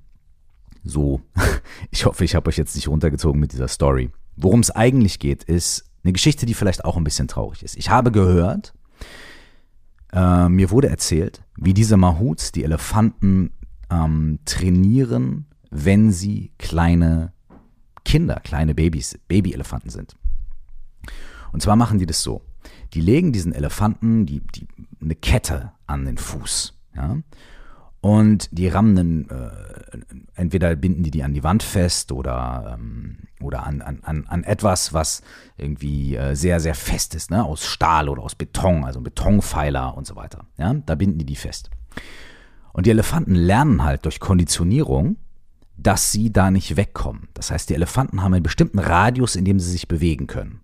so, 0.82 1.20
ich 1.90 2.04
hoffe, 2.04 2.25
ich 2.25 2.35
habe 2.35 2.49
euch 2.49 2.56
jetzt 2.56 2.75
nicht 2.75 2.88
runtergezogen 2.88 3.40
mit 3.40 3.52
dieser 3.52 3.68
Story. 3.68 4.11
Worum 4.37 4.61
es 4.61 4.70
eigentlich 4.70 5.18
geht, 5.18 5.44
ist 5.44 5.85
eine 6.02 6.12
Geschichte, 6.12 6.46
die 6.46 6.54
vielleicht 6.54 6.85
auch 6.85 6.96
ein 6.96 7.04
bisschen 7.04 7.28
traurig 7.28 7.62
ist. 7.62 7.76
Ich 7.76 7.90
habe 7.90 8.12
gehört, 8.12 8.75
äh, 10.12 10.49
mir 10.49 10.70
wurde 10.70 10.88
erzählt, 10.88 11.42
wie 11.56 11.75
diese 11.75 11.96
Mahuts 11.96 12.52
die 12.52 12.64
Elefanten 12.64 13.52
ähm, 13.90 14.38
trainieren, 14.45 15.47
wenn 15.71 16.12
sie 16.12 16.52
kleine 16.59 17.33
Kinder, 18.05 18.40
kleine 18.40 18.75
Babys, 18.75 19.19
Babyelefanten 19.28 19.90
sind. 19.90 20.16
Und 21.52 21.61
zwar 21.61 21.76
machen 21.76 21.99
die 21.99 22.07
das 22.07 22.23
so. 22.23 22.43
Die 22.95 23.00
legen 23.00 23.33
diesen 23.33 23.52
Elefanten 23.52 24.26
die, 24.26 24.40
die, 24.40 24.66
eine 25.00 25.14
Kette 25.14 25.73
an 25.87 26.05
den 26.05 26.19
Fuß. 26.19 26.75
Ja? 26.95 27.19
Und 28.00 28.49
die 28.52 28.69
rammen, 28.69 29.28
äh, 29.28 29.50
entweder 30.35 30.76
binden 30.76 31.02
die 31.02 31.11
die 31.11 31.25
an 31.25 31.35
die 31.35 31.43
Wand 31.43 31.62
fest 31.62 32.12
oder, 32.12 32.76
ähm, 32.78 33.19
oder 33.40 33.66
an, 33.66 33.83
an, 33.83 34.25
an 34.28 34.45
etwas, 34.45 34.93
was 34.93 35.23
irgendwie 35.57 36.14
äh, 36.14 36.37
sehr, 36.37 36.61
sehr 36.61 36.75
fest 36.75 37.14
ist, 37.14 37.31
ne? 37.31 37.45
aus 37.45 37.66
Stahl 37.66 38.09
oder 38.09 38.23
aus 38.23 38.37
Beton, 38.37 38.85
also 38.85 39.00
Betonpfeiler 39.00 39.97
und 39.97 40.07
so 40.07 40.14
weiter. 40.14 40.47
Ja? 40.57 40.75
Da 40.75 40.95
binden 40.95 41.19
die 41.19 41.26
die 41.26 41.37
fest. 41.37 41.71
Und 42.76 42.85
die 42.85 42.90
Elefanten 42.90 43.35
lernen 43.35 43.85
halt 43.85 44.04
durch 44.04 44.21
Konditionierung, 44.21 45.16
dass 45.78 46.12
sie 46.12 46.30
da 46.30 46.50
nicht 46.50 46.76
wegkommen. 46.76 47.28
Das 47.33 47.50
heißt, 47.50 47.71
die 47.71 47.75
Elefanten 47.75 48.23
haben 48.23 48.35
einen 48.35 48.42
bestimmten 48.42 48.78
Radius, 48.78 49.35
in 49.35 49.47
dem 49.47 49.59
sie 49.59 49.71
sich 49.71 49.88
bewegen 49.88 50.26
können. 50.26 50.61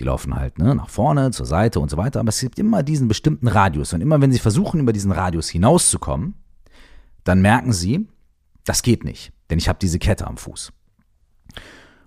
Die 0.00 0.02
laufen 0.02 0.34
halt 0.34 0.58
ne, 0.58 0.74
nach 0.74 0.88
vorne, 0.88 1.30
zur 1.30 1.46
Seite 1.46 1.78
und 1.78 1.92
so 1.92 1.96
weiter, 1.96 2.18
aber 2.18 2.30
es 2.30 2.40
gibt 2.40 2.58
immer 2.58 2.82
diesen 2.82 3.06
bestimmten 3.06 3.46
Radius. 3.46 3.92
Und 3.92 4.00
immer 4.00 4.20
wenn 4.20 4.32
sie 4.32 4.40
versuchen, 4.40 4.80
über 4.80 4.92
diesen 4.92 5.12
Radius 5.12 5.48
hinauszukommen, 5.48 6.34
dann 7.22 7.40
merken 7.40 7.72
sie, 7.72 8.08
das 8.64 8.82
geht 8.82 9.04
nicht, 9.04 9.32
denn 9.48 9.58
ich 9.58 9.68
habe 9.68 9.78
diese 9.80 10.00
Kette 10.00 10.26
am 10.26 10.38
Fuß. 10.38 10.72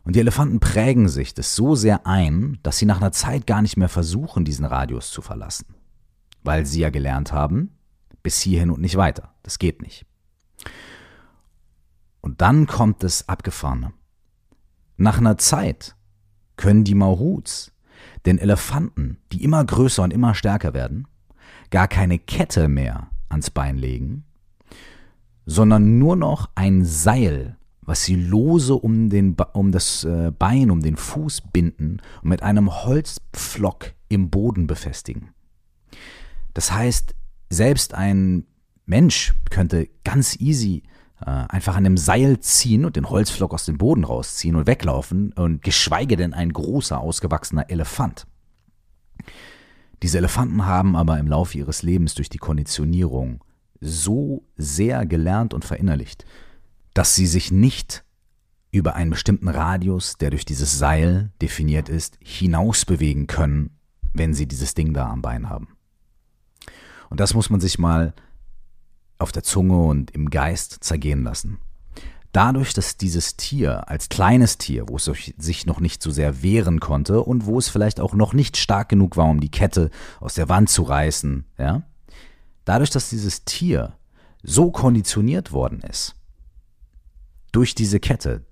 Und 0.04 0.18
die 0.18 0.20
Elefanten 0.20 0.60
prägen 0.60 1.08
sich 1.08 1.34
das 1.34 1.56
so 1.56 1.76
sehr 1.76 2.06
ein, 2.06 2.60
dass 2.64 2.80
sie 2.80 2.86
nach 2.86 2.98
einer 2.98 3.14
Zeit 3.14 3.48
gar 3.48 3.62
nicht 3.62 3.78
mehr 3.78 3.88
versuchen, 3.88 4.44
diesen 4.44 4.66
Radius 4.66 5.10
zu 5.10 5.22
verlassen. 5.22 5.68
Weil 6.44 6.66
sie 6.66 6.82
ja 6.82 6.90
gelernt 6.90 7.32
haben, 7.32 7.75
bis 8.26 8.42
hierhin 8.42 8.72
und 8.72 8.82
nicht 8.82 8.98
weiter. 8.98 9.36
Das 9.44 9.60
geht 9.60 9.84
nicht. 9.84 10.04
Und 12.22 12.42
dann 12.42 12.66
kommt 12.66 13.04
das 13.04 13.30
Abgefahrene. 13.30 13.94
Nach 14.98 15.20
einer 15.20 15.38
Zeit 15.38 15.96
können 16.56 16.84
die 16.84 16.96
Mahuts 16.96 17.72
denn 18.26 18.40
Elefanten, 18.40 19.20
die 19.32 19.44
immer 19.44 19.64
größer 19.64 20.02
und 20.02 20.12
immer 20.12 20.34
stärker 20.34 20.74
werden, 20.74 21.08
gar 21.70 21.88
keine 21.88 22.18
Kette 22.18 22.68
mehr 22.68 23.12
ans 23.30 23.52
Bein 23.52 23.78
legen, 23.78 24.24
sondern 25.46 26.00
nur 26.00 26.16
noch 26.16 26.50
ein 26.56 26.84
Seil, 26.84 27.58
was 27.82 28.06
sie 28.06 28.16
lose 28.16 28.74
um, 28.74 29.12
den, 29.12 29.36
um 29.54 29.72
das 29.72 30.04
äh, 30.04 30.32
Bein, 30.32 30.72
um 30.72 30.82
den 30.82 30.96
Fuß 30.96 31.42
binden 31.54 32.02
und 32.24 32.30
mit 32.30 32.42
einem 32.42 32.74
Holzpflock 32.74 33.94
im 34.10 34.32
Boden 34.32 34.66
befestigen. 34.66 35.30
Das 36.56 36.72
heißt, 36.72 37.14
selbst 37.56 37.94
ein 37.94 38.46
Mensch 38.86 39.34
könnte 39.50 39.90
ganz 40.04 40.40
easy 40.40 40.84
äh, 41.22 41.26
einfach 41.30 41.76
an 41.76 41.86
einem 41.86 41.98
Seil 41.98 42.40
ziehen 42.40 42.86
und 42.86 42.96
den 42.96 43.10
Holzflock 43.10 43.54
aus 43.54 43.66
dem 43.66 43.78
Boden 43.78 44.04
rausziehen 44.04 44.56
und 44.56 44.68
weglaufen 44.68 45.32
und 45.34 45.62
geschweige 45.64 46.18
denn 46.18 46.34
ein 46.34 46.52
großer, 46.54 47.00
ausgewachsener 47.00 47.70
Elefant. 47.70 48.28
Diese 50.04 50.18
Elefanten 50.18 50.66
haben 50.66 50.96
aber 50.96 51.18
im 51.18 51.28
Laufe 51.28 51.58
ihres 51.58 51.82
Lebens 51.82 52.14
durch 52.16 52.30
die 52.30 52.38
Konditionierung 52.38 53.44
so 53.82 54.44
sehr 54.58 55.06
gelernt 55.06 55.54
und 55.54 55.66
verinnerlicht, 55.66 56.26
dass 56.94 57.16
sie 57.16 57.28
sich 57.28 57.52
nicht 57.52 58.04
über 58.72 58.96
einen 58.96 59.10
bestimmten 59.10 59.48
Radius, 59.48 60.18
der 60.18 60.32
durch 60.32 60.44
dieses 60.44 60.78
Seil 60.78 61.32
definiert 61.42 61.88
ist, 61.88 62.18
hinaus 62.22 62.86
bewegen 62.86 63.26
können, 63.26 63.78
wenn 64.14 64.34
sie 64.34 64.48
dieses 64.48 64.74
Ding 64.74 64.94
da 64.94 65.10
am 65.10 65.22
Bein 65.22 65.50
haben. 65.50 65.75
Und 67.16 67.22
das 67.22 67.34
muss 67.34 67.50
man 67.50 67.62
sich 67.62 67.80
mal 67.80 68.14
auf 69.20 69.32
der 69.32 69.42
Zunge 69.42 69.78
und 69.78 70.12
im 70.12 70.30
Geist 70.30 70.84
zergehen 70.84 71.24
lassen. 71.24 71.60
Dadurch, 72.34 72.74
dass 72.74 72.98
dieses 72.98 73.38
Tier 73.38 73.88
als 73.88 74.10
kleines 74.10 74.58
Tier, 74.58 74.90
wo 74.90 74.98
es 74.98 75.10
sich 75.38 75.66
noch 75.66 75.80
nicht 75.80 76.04
so 76.04 76.12
sehr 76.12 76.44
wehren 76.44 76.82
konnte 76.82 77.22
und 77.24 77.46
wo 77.46 77.58
es 77.58 77.70
vielleicht 77.70 78.02
auch 78.02 78.16
noch 78.16 78.34
nicht 78.34 78.58
stark 78.58 78.90
genug 78.90 79.16
war, 79.16 79.30
um 79.30 79.40
die 79.40 79.50
Kette 79.50 79.92
aus 80.20 80.34
der 80.34 80.50
Wand 80.50 80.70
zu 80.70 80.84
reißen, 80.84 81.46
ja, 81.58 81.84
dadurch, 82.66 82.90
dass 82.90 83.12
dieses 83.12 83.46
Tier 83.46 83.94
so 84.44 84.70
konditioniert 84.70 85.54
worden 85.54 85.80
ist, 85.90 86.16
durch 87.54 87.76
diese 87.76 88.02
Kette 88.02 88.44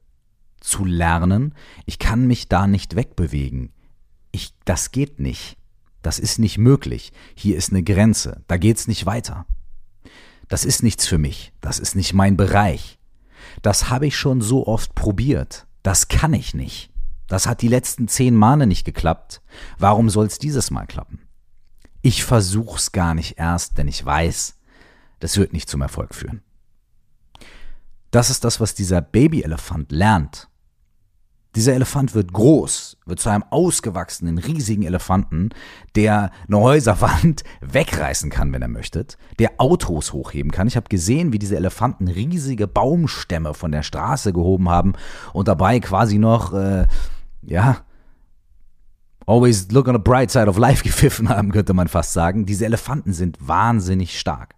zu 0.62 0.86
lernen, 0.86 1.54
ich 1.86 2.00
kann 2.00 2.28
mich 2.28 2.48
da 2.48 2.66
nicht 2.66 2.96
wegbewegen. 2.96 3.74
Ich, 4.32 4.54
das 4.64 4.92
geht 4.92 5.20
nicht. 5.20 5.58
Das 6.04 6.20
ist 6.20 6.38
nicht 6.38 6.60
möglich. 6.60 7.12
Hier 7.34 7.58
ist 7.58 7.72
eine 7.72 7.82
Grenze. 7.82 8.44
Da 8.48 8.58
geht's 8.58 8.88
nicht 8.88 9.08
weiter. 9.08 9.48
Das 10.48 10.66
ist 10.66 10.84
nichts 10.84 11.08
für 11.08 11.18
mich. 11.18 11.54
Das 11.62 11.80
ist 11.80 11.96
nicht 11.96 12.14
mein 12.14 12.38
Bereich. 12.38 13.00
Das 13.64 13.90
habe 13.90 14.06
ich 14.06 14.16
schon 14.16 14.42
so 14.42 14.68
oft 14.68 14.94
probiert. 14.94 15.66
Das 15.82 16.10
kann 16.10 16.34
ich 16.34 16.54
nicht. 16.54 16.92
Das 17.28 17.48
hat 17.48 17.62
die 17.62 17.68
letzten 17.68 18.08
zehn 18.08 18.36
Male 18.36 18.68
nicht 18.68 18.84
geklappt. 18.86 19.42
Warum 19.80 20.10
soll 20.10 20.28
es 20.28 20.38
dieses 20.38 20.70
Mal 20.70 20.86
klappen? 20.86 21.20
Ich 22.02 22.24
versuch's 22.24 22.92
gar 22.92 23.16
nicht 23.16 23.40
erst, 23.40 23.78
denn 23.78 23.88
ich 23.88 24.06
weiß, 24.06 24.56
das 25.20 25.38
wird 25.38 25.54
nicht 25.54 25.70
zum 25.70 25.82
Erfolg 25.82 26.14
führen. 26.14 26.44
Das 28.12 28.30
ist 28.30 28.44
das, 28.44 28.60
was 28.60 28.76
dieser 28.76 29.02
Babyelefant 29.02 29.92
lernt. 29.92 30.50
Dieser 31.56 31.74
Elefant 31.74 32.16
wird 32.16 32.34
groß, 32.34 32.98
wird 33.06 33.20
zu 33.20 33.30
einem 33.30 33.44
ausgewachsenen, 33.52 34.40
riesigen 34.40 34.84
Elefanten, 34.84 35.50
der 35.96 36.32
eine 36.48 36.60
Häuserwand 36.60 37.44
wegreißen 37.62 38.32
kann, 38.32 38.52
wenn 38.54 38.64
er 38.64 38.68
möchte, 38.68 39.06
der 39.38 39.52
Autos 39.58 40.14
hochheben 40.14 40.52
kann. 40.52 40.68
Ich 40.68 40.76
habe 40.76 40.90
gesehen, 40.90 41.32
wie 41.32 41.40
diese 41.40 41.56
Elefanten 41.56 42.08
riesige 42.08 42.68
Baumstämme 42.68 43.54
von 43.54 43.72
der 43.72 43.84
Straße 43.84 44.34
gehoben 44.34 44.70
haben 44.70 44.94
und 45.32 45.48
dabei 45.48 45.80
quasi 45.80 46.18
noch, 46.18 46.54
äh, 46.54 46.88
ja, 47.44 47.78
always 49.28 49.70
look 49.72 49.88
on 49.88 49.94
the 49.94 50.02
bright 50.02 50.32
side 50.32 50.48
of 50.48 50.58
life 50.58 50.84
gepfiffen 50.84 51.30
haben, 51.30 51.52
könnte 51.52 51.76
man 51.76 51.88
fast 51.88 52.14
sagen. 52.14 52.48
Diese 52.48 52.66
Elefanten 52.66 53.14
sind 53.14 53.38
wahnsinnig 53.40 54.20
stark. 54.20 54.56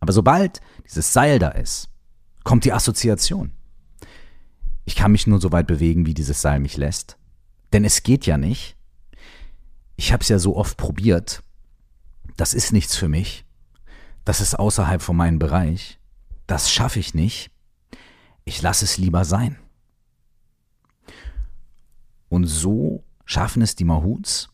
Aber 0.00 0.12
sobald 0.12 0.60
dieses 0.84 1.14
Seil 1.14 1.38
da 1.38 1.48
ist, 1.48 1.88
kommt 2.42 2.66
die 2.66 2.74
Assoziation. 2.74 3.52
Ich 4.84 4.96
kann 4.96 5.12
mich 5.12 5.26
nur 5.26 5.40
so 5.40 5.52
weit 5.52 5.66
bewegen, 5.66 6.06
wie 6.06 6.14
dieses 6.14 6.40
Seil 6.40 6.60
mich 6.60 6.76
lässt. 6.76 7.16
Denn 7.72 7.84
es 7.84 8.02
geht 8.02 8.26
ja 8.26 8.36
nicht. 8.36 8.76
Ich 9.96 10.12
habe 10.12 10.22
es 10.22 10.28
ja 10.28 10.38
so 10.38 10.56
oft 10.56 10.76
probiert. 10.76 11.42
Das 12.36 12.54
ist 12.54 12.72
nichts 12.72 12.96
für 12.96 13.08
mich. 13.08 13.44
Das 14.24 14.40
ist 14.40 14.58
außerhalb 14.58 15.02
von 15.02 15.16
meinem 15.16 15.38
Bereich. 15.38 15.98
Das 16.46 16.70
schaffe 16.70 16.98
ich 16.98 17.14
nicht. 17.14 17.50
Ich 18.44 18.60
lasse 18.60 18.84
es 18.84 18.98
lieber 18.98 19.24
sein. 19.24 19.56
Und 22.28 22.46
so 22.46 23.04
schaffen 23.24 23.62
es 23.62 23.76
die 23.76 23.84
Mahuts, 23.84 24.50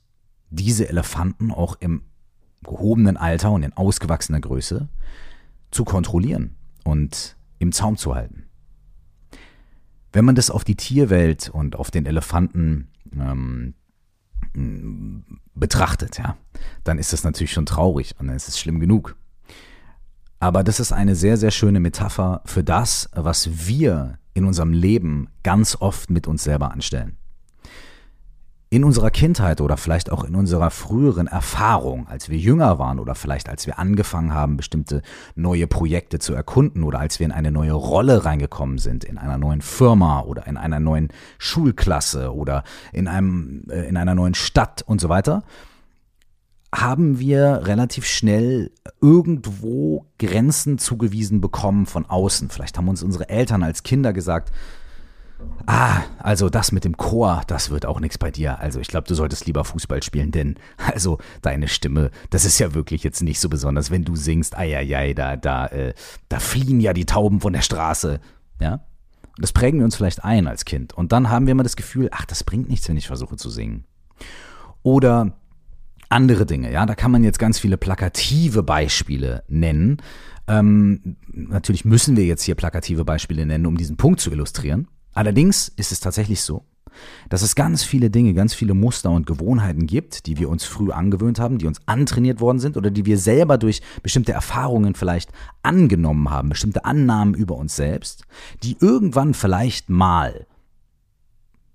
diese 0.50 0.88
Elefanten 0.88 1.50
auch 1.50 1.76
im 1.80 2.02
gehobenen 2.62 3.16
Alter 3.16 3.50
und 3.50 3.62
in 3.62 3.72
ausgewachsener 3.72 4.40
Größe 4.40 4.88
zu 5.70 5.84
kontrollieren 5.84 6.56
und 6.84 7.36
im 7.58 7.72
Zaum 7.72 7.96
zu 7.96 8.14
halten. 8.14 8.49
Wenn 10.12 10.24
man 10.24 10.34
das 10.34 10.50
auf 10.50 10.64
die 10.64 10.76
Tierwelt 10.76 11.48
und 11.48 11.76
auf 11.76 11.90
den 11.90 12.06
Elefanten 12.06 12.88
ähm, 13.12 13.74
betrachtet, 15.54 16.18
ja, 16.18 16.36
dann 16.84 16.98
ist 16.98 17.12
das 17.12 17.22
natürlich 17.24 17.52
schon 17.52 17.66
traurig 17.66 18.14
und 18.18 18.26
dann 18.26 18.36
ist 18.36 18.48
es 18.48 18.58
schlimm 18.58 18.80
genug. 18.80 19.16
Aber 20.40 20.64
das 20.64 20.80
ist 20.80 20.92
eine 20.92 21.14
sehr, 21.14 21.36
sehr 21.36 21.50
schöne 21.50 21.80
Metapher 21.80 22.42
für 22.46 22.64
das, 22.64 23.10
was 23.12 23.68
wir 23.68 24.18
in 24.32 24.44
unserem 24.44 24.72
Leben 24.72 25.28
ganz 25.42 25.76
oft 25.76 26.10
mit 26.10 26.26
uns 26.26 26.44
selber 26.44 26.72
anstellen 26.72 27.19
in 28.72 28.84
unserer 28.84 29.10
Kindheit 29.10 29.60
oder 29.60 29.76
vielleicht 29.76 30.12
auch 30.12 30.22
in 30.22 30.36
unserer 30.36 30.70
früheren 30.70 31.26
Erfahrung, 31.26 32.06
als 32.06 32.28
wir 32.28 32.38
jünger 32.38 32.78
waren 32.78 33.00
oder 33.00 33.16
vielleicht 33.16 33.48
als 33.48 33.66
wir 33.66 33.80
angefangen 33.80 34.32
haben, 34.32 34.56
bestimmte 34.56 35.02
neue 35.34 35.66
Projekte 35.66 36.20
zu 36.20 36.34
erkunden 36.34 36.84
oder 36.84 37.00
als 37.00 37.18
wir 37.18 37.26
in 37.26 37.32
eine 37.32 37.50
neue 37.50 37.72
Rolle 37.72 38.24
reingekommen 38.24 38.78
sind, 38.78 39.02
in 39.02 39.18
einer 39.18 39.38
neuen 39.38 39.60
Firma 39.60 40.20
oder 40.20 40.46
in 40.46 40.56
einer 40.56 40.78
neuen 40.78 41.08
Schulklasse 41.38 42.32
oder 42.32 42.62
in 42.92 43.08
einem, 43.08 43.64
äh, 43.68 43.88
in 43.88 43.96
einer 43.96 44.14
neuen 44.14 44.34
Stadt 44.34 44.82
und 44.86 45.00
so 45.00 45.08
weiter, 45.08 45.42
haben 46.72 47.18
wir 47.18 47.62
relativ 47.64 48.06
schnell 48.06 48.70
irgendwo 49.00 50.06
Grenzen 50.20 50.78
zugewiesen 50.78 51.40
bekommen 51.40 51.86
von 51.86 52.06
außen. 52.06 52.50
Vielleicht 52.50 52.78
haben 52.78 52.88
uns 52.88 53.02
unsere 53.02 53.28
Eltern 53.28 53.64
als 53.64 53.82
Kinder 53.82 54.12
gesagt, 54.12 54.52
Ah, 55.66 56.02
also 56.18 56.48
das 56.48 56.72
mit 56.72 56.84
dem 56.84 56.96
Chor, 56.96 57.42
das 57.46 57.70
wird 57.70 57.86
auch 57.86 58.00
nichts 58.00 58.18
bei 58.18 58.30
dir. 58.30 58.58
Also 58.58 58.80
ich 58.80 58.88
glaube, 58.88 59.06
du 59.06 59.14
solltest 59.14 59.46
lieber 59.46 59.64
Fußball 59.64 60.02
spielen, 60.02 60.32
denn 60.32 60.56
also 60.92 61.18
deine 61.42 61.68
Stimme, 61.68 62.10
das 62.30 62.44
ist 62.44 62.58
ja 62.58 62.74
wirklich 62.74 63.04
jetzt 63.04 63.22
nicht 63.22 63.40
so 63.40 63.48
besonders, 63.48 63.90
wenn 63.90 64.04
du 64.04 64.16
singst, 64.16 64.56
eieiei, 64.56 65.14
da, 65.14 65.36
da, 65.36 65.66
äh, 65.66 65.94
da 66.28 66.40
fliehen 66.40 66.80
ja 66.80 66.92
die 66.92 67.06
Tauben 67.06 67.40
von 67.40 67.52
der 67.52 67.62
Straße. 67.62 68.20
Ja? 68.60 68.72
Und 68.72 69.42
das 69.42 69.52
prägen 69.52 69.78
wir 69.78 69.84
uns 69.84 69.96
vielleicht 69.96 70.24
ein 70.24 70.46
als 70.48 70.64
Kind. 70.64 70.92
Und 70.92 71.12
dann 71.12 71.30
haben 71.30 71.46
wir 71.46 71.52
immer 71.52 71.62
das 71.62 71.76
Gefühl, 71.76 72.08
ach, 72.10 72.24
das 72.24 72.42
bringt 72.42 72.68
nichts, 72.68 72.88
wenn 72.88 72.96
ich 72.96 73.06
versuche 73.06 73.36
zu 73.36 73.48
singen. 73.48 73.84
Oder 74.82 75.34
andere 76.08 76.46
Dinge, 76.46 76.72
ja, 76.72 76.84
da 76.84 76.96
kann 76.96 77.12
man 77.12 77.22
jetzt 77.22 77.38
ganz 77.38 77.58
viele 77.60 77.76
plakative 77.76 78.64
Beispiele 78.64 79.44
nennen. 79.46 79.98
Ähm, 80.48 81.16
natürlich 81.28 81.84
müssen 81.84 82.16
wir 82.16 82.24
jetzt 82.24 82.42
hier 82.42 82.56
plakative 82.56 83.04
Beispiele 83.04 83.46
nennen, 83.46 83.66
um 83.66 83.76
diesen 83.76 83.96
Punkt 83.96 84.20
zu 84.20 84.32
illustrieren. 84.32 84.88
Allerdings 85.12 85.68
ist 85.68 85.92
es 85.92 86.00
tatsächlich 86.00 86.42
so, 86.42 86.64
dass 87.28 87.42
es 87.42 87.54
ganz 87.54 87.82
viele 87.82 88.10
Dinge, 88.10 88.34
ganz 88.34 88.54
viele 88.54 88.74
Muster 88.74 89.10
und 89.10 89.26
Gewohnheiten 89.26 89.86
gibt, 89.86 90.26
die 90.26 90.38
wir 90.38 90.48
uns 90.48 90.64
früh 90.64 90.90
angewöhnt 90.90 91.38
haben, 91.38 91.58
die 91.58 91.66
uns 91.66 91.80
antrainiert 91.86 92.40
worden 92.40 92.58
sind 92.58 92.76
oder 92.76 92.90
die 92.90 93.06
wir 93.06 93.18
selber 93.18 93.58
durch 93.58 93.80
bestimmte 94.02 94.32
Erfahrungen 94.32 94.94
vielleicht 94.94 95.30
angenommen 95.62 96.30
haben, 96.30 96.48
bestimmte 96.48 96.84
Annahmen 96.84 97.34
über 97.34 97.56
uns 97.56 97.76
selbst, 97.76 98.24
die 98.62 98.76
irgendwann 98.80 99.34
vielleicht 99.34 99.88
mal 99.88 100.46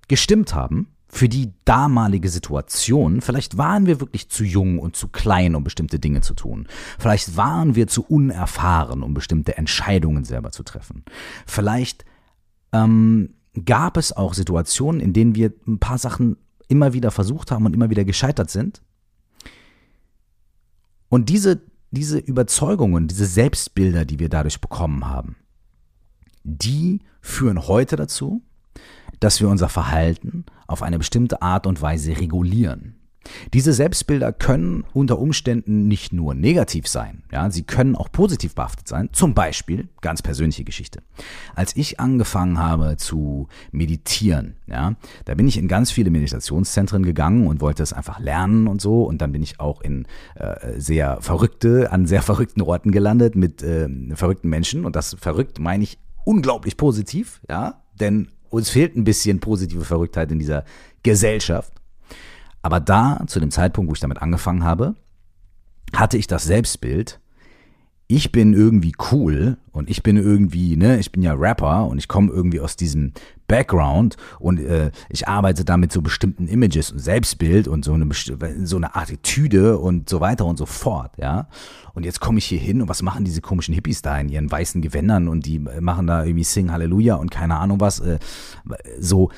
gestimmt 0.07 0.53
haben 0.53 0.87
für 1.07 1.29
die 1.29 1.53
damalige 1.63 2.27
Situation. 2.27 3.21
Vielleicht 3.21 3.57
waren 3.57 3.85
wir 3.85 4.01
wirklich 4.01 4.29
zu 4.29 4.43
jung 4.43 4.79
und 4.79 4.97
zu 4.97 5.07
klein, 5.07 5.55
um 5.55 5.63
bestimmte 5.63 5.97
Dinge 5.97 6.21
zu 6.21 6.33
tun. 6.33 6.67
Vielleicht 6.99 7.37
waren 7.37 7.75
wir 7.75 7.87
zu 7.87 8.03
unerfahren, 8.03 9.01
um 9.01 9.13
bestimmte 9.13 9.57
Entscheidungen 9.57 10.25
selber 10.25 10.51
zu 10.51 10.63
treffen. 10.63 11.05
Vielleicht 11.45 12.03
ähm, 12.75 13.33
gab 13.65 13.97
es 13.97 14.11
auch 14.11 14.33
Situationen, 14.33 14.99
in 14.99 15.13
denen 15.13 15.35
wir 15.35 15.53
ein 15.67 15.79
paar 15.79 15.97
Sachen 15.97 16.37
immer 16.67 16.93
wieder 16.93 17.11
versucht 17.11 17.51
haben 17.51 17.65
und 17.65 17.73
immer 17.73 17.89
wieder 17.89 18.03
gescheitert 18.03 18.49
sind. 18.49 18.81
Und 21.09 21.29
diese, 21.29 21.61
diese 21.91 22.17
Überzeugungen, 22.17 23.07
diese 23.07 23.25
Selbstbilder, 23.25 24.05
die 24.05 24.19
wir 24.19 24.29
dadurch 24.29 24.59
bekommen 24.59 25.07
haben, 25.07 25.35
die 26.43 26.99
führen 27.21 27.67
heute 27.67 27.95
dazu, 27.95 28.41
dass 29.19 29.39
wir 29.39 29.47
unser 29.47 29.69
Verhalten 29.69 30.45
auf 30.67 30.81
eine 30.81 30.97
bestimmte 30.97 31.41
Art 31.41 31.67
und 31.67 31.81
Weise 31.81 32.17
regulieren. 32.17 32.94
Diese 33.53 33.73
Selbstbilder 33.73 34.31
können 34.33 34.83
unter 34.93 35.19
Umständen 35.19 35.87
nicht 35.87 36.13
nur 36.13 36.33
negativ 36.33 36.87
sein, 36.87 37.23
ja, 37.31 37.49
sie 37.49 37.63
können 37.63 37.95
auch 37.95 38.11
positiv 38.11 38.55
behaftet 38.55 38.87
sein. 38.87 39.09
Zum 39.11 39.33
Beispiel, 39.33 39.89
ganz 40.01 40.21
persönliche 40.21 40.63
Geschichte. 40.63 41.01
Als 41.55 41.75
ich 41.75 41.99
angefangen 41.99 42.59
habe 42.59 42.97
zu 42.97 43.47
meditieren, 43.71 44.55
ja, 44.67 44.95
da 45.25 45.35
bin 45.35 45.47
ich 45.47 45.57
in 45.57 45.67
ganz 45.67 45.91
viele 45.91 46.09
Meditationszentren 46.09 47.03
gegangen 47.03 47.47
und 47.47 47.61
wollte 47.61 47.83
es 47.83 47.93
einfach 47.93 48.19
lernen 48.19 48.67
und 48.67 48.81
so. 48.81 49.03
Und 49.03 49.21
dann 49.21 49.31
bin 49.31 49.41
ich 49.43 49.59
auch 49.59 49.81
in 49.81 50.05
äh, 50.35 50.79
sehr 50.79 51.21
verrückte, 51.21 51.91
an 51.91 52.05
sehr 52.05 52.21
verrückten 52.21 52.61
Orten 52.61 52.91
gelandet 52.91 53.35
mit 53.35 53.63
äh, 53.63 53.87
verrückten 54.15 54.49
Menschen. 54.49 54.85
Und 54.85 54.95
das 54.95 55.15
verrückt 55.19 55.59
meine 55.59 55.83
ich 55.83 55.97
unglaublich 56.23 56.77
positiv, 56.77 57.41
ja, 57.49 57.81
denn 57.99 58.29
uns 58.49 58.69
fehlt 58.69 58.95
ein 58.95 59.03
bisschen 59.03 59.39
positive 59.39 59.85
Verrücktheit 59.85 60.31
in 60.31 60.39
dieser 60.39 60.65
Gesellschaft. 61.03 61.73
Aber 62.65 62.79
da, 62.79 63.21
zu 63.27 63.39
dem 63.39 63.51
Zeitpunkt, 63.51 63.91
wo 63.91 63.93
ich 63.93 63.99
damit 63.99 64.23
angefangen 64.23 64.63
habe, 64.63 64.95
hatte 65.95 66.17
ich 66.17 66.25
das 66.25 66.45
Selbstbild, 66.45 67.19
ich 68.07 68.31
bin 68.31 68.53
irgendwie 68.53 68.93
cool 69.11 69.57
und 69.71 69.87
ich 69.87 70.01
bin 70.01 70.17
irgendwie, 70.17 70.75
ne, 70.75 70.97
ich 70.97 71.11
bin 71.11 71.21
ja 71.21 71.33
Rapper 71.33 71.85
und 71.85 71.99
ich 71.99 72.07
komme 72.07 72.31
irgendwie 72.31 72.59
aus 72.59 72.75
diesem 72.75 73.13
Background 73.47 74.17
und 74.39 74.59
äh, 74.59 74.89
ich 75.09 75.27
arbeite 75.27 75.63
da 75.63 75.77
mit 75.77 75.91
so 75.91 76.01
bestimmten 76.01 76.47
Images 76.47 76.91
und 76.91 76.97
Selbstbild 76.97 77.67
und 77.67 77.85
so 77.85 77.93
eine 77.93 78.09
so 78.63 78.77
eine 78.77 78.95
Attitüde 78.95 79.77
und 79.77 80.09
so 80.09 80.19
weiter 80.19 80.47
und 80.47 80.57
so 80.57 80.65
fort, 80.65 81.11
ja. 81.19 81.49
Und 81.93 82.03
jetzt 82.03 82.19
komme 82.19 82.39
ich 82.39 82.45
hier 82.45 82.57
hin 82.57 82.81
und 82.81 82.89
was 82.89 83.03
machen 83.03 83.25
diese 83.25 83.41
komischen 83.41 83.75
Hippies 83.75 84.01
da 84.01 84.19
in 84.19 84.29
ihren 84.29 84.51
weißen 84.51 84.81
Gewändern 84.81 85.27
und 85.27 85.45
die 85.45 85.59
machen 85.59 86.07
da 86.07 86.23
irgendwie 86.23 86.43
Sing 86.43 86.71
Halleluja 86.71 87.13
und 87.13 87.29
keine 87.29 87.57
Ahnung 87.57 87.79
was. 87.79 87.99
Äh, 87.99 88.17
so 88.99 89.29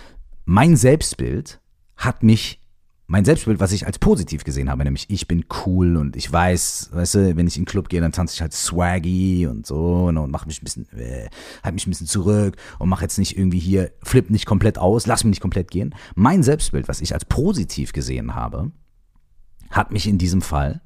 mein 0.46 0.78
Selbstbild 0.78 1.60
hat 1.98 2.24
mich 2.24 2.62
mein 3.10 3.24
Selbstbild, 3.24 3.62
was 3.62 3.72
ich 3.72 3.88
als 3.88 4.00
positiv 4.00 4.44
gesehen 4.44 4.70
habe, 4.70 4.84
nämlich 4.84 5.10
ich 5.10 5.30
bin 5.30 5.46
cool 5.66 5.96
und 5.96 6.18
ich 6.18 6.32
weiß, 6.32 6.90
weißt 6.92 7.16
du, 7.16 7.38
wenn 7.38 7.48
ich 7.48 7.56
in 7.56 7.64
den 7.64 7.68
Club 7.68 7.88
gehe, 7.88 8.02
dann 8.02 8.12
tanze 8.12 8.36
ich 8.36 8.42
halt 8.42 8.52
swaggy 8.54 9.48
und 9.48 9.66
so 9.66 10.08
und, 10.08 10.18
und 10.18 10.30
mache 10.30 10.46
mich 10.46 10.62
ein 10.62 10.66
bisschen, 10.66 10.88
äh, 10.92 11.30
halt 11.64 11.74
mich 11.74 11.88
ein 11.88 11.92
bisschen 11.92 12.08
zurück 12.08 12.58
und 12.80 12.90
mache 12.90 13.04
jetzt 13.04 13.18
nicht 13.18 13.38
irgendwie 13.38 13.60
hier, 13.60 13.92
flipp 14.04 14.30
nicht 14.30 14.46
komplett 14.46 14.78
aus, 14.78 15.08
lass 15.08 15.24
mich 15.24 15.32
nicht 15.32 15.42
komplett 15.42 15.72
gehen. 15.72 15.96
Mein 16.16 16.44
Selbstbild, 16.44 16.90
was 16.90 17.00
ich 17.00 17.14
als 17.14 17.24
positiv 17.24 17.94
gesehen 17.94 18.36
habe, 18.36 18.72
hat 19.70 19.92
mich 19.92 20.06
in 20.06 20.18
diesem 20.18 20.42
Fall 20.42 20.82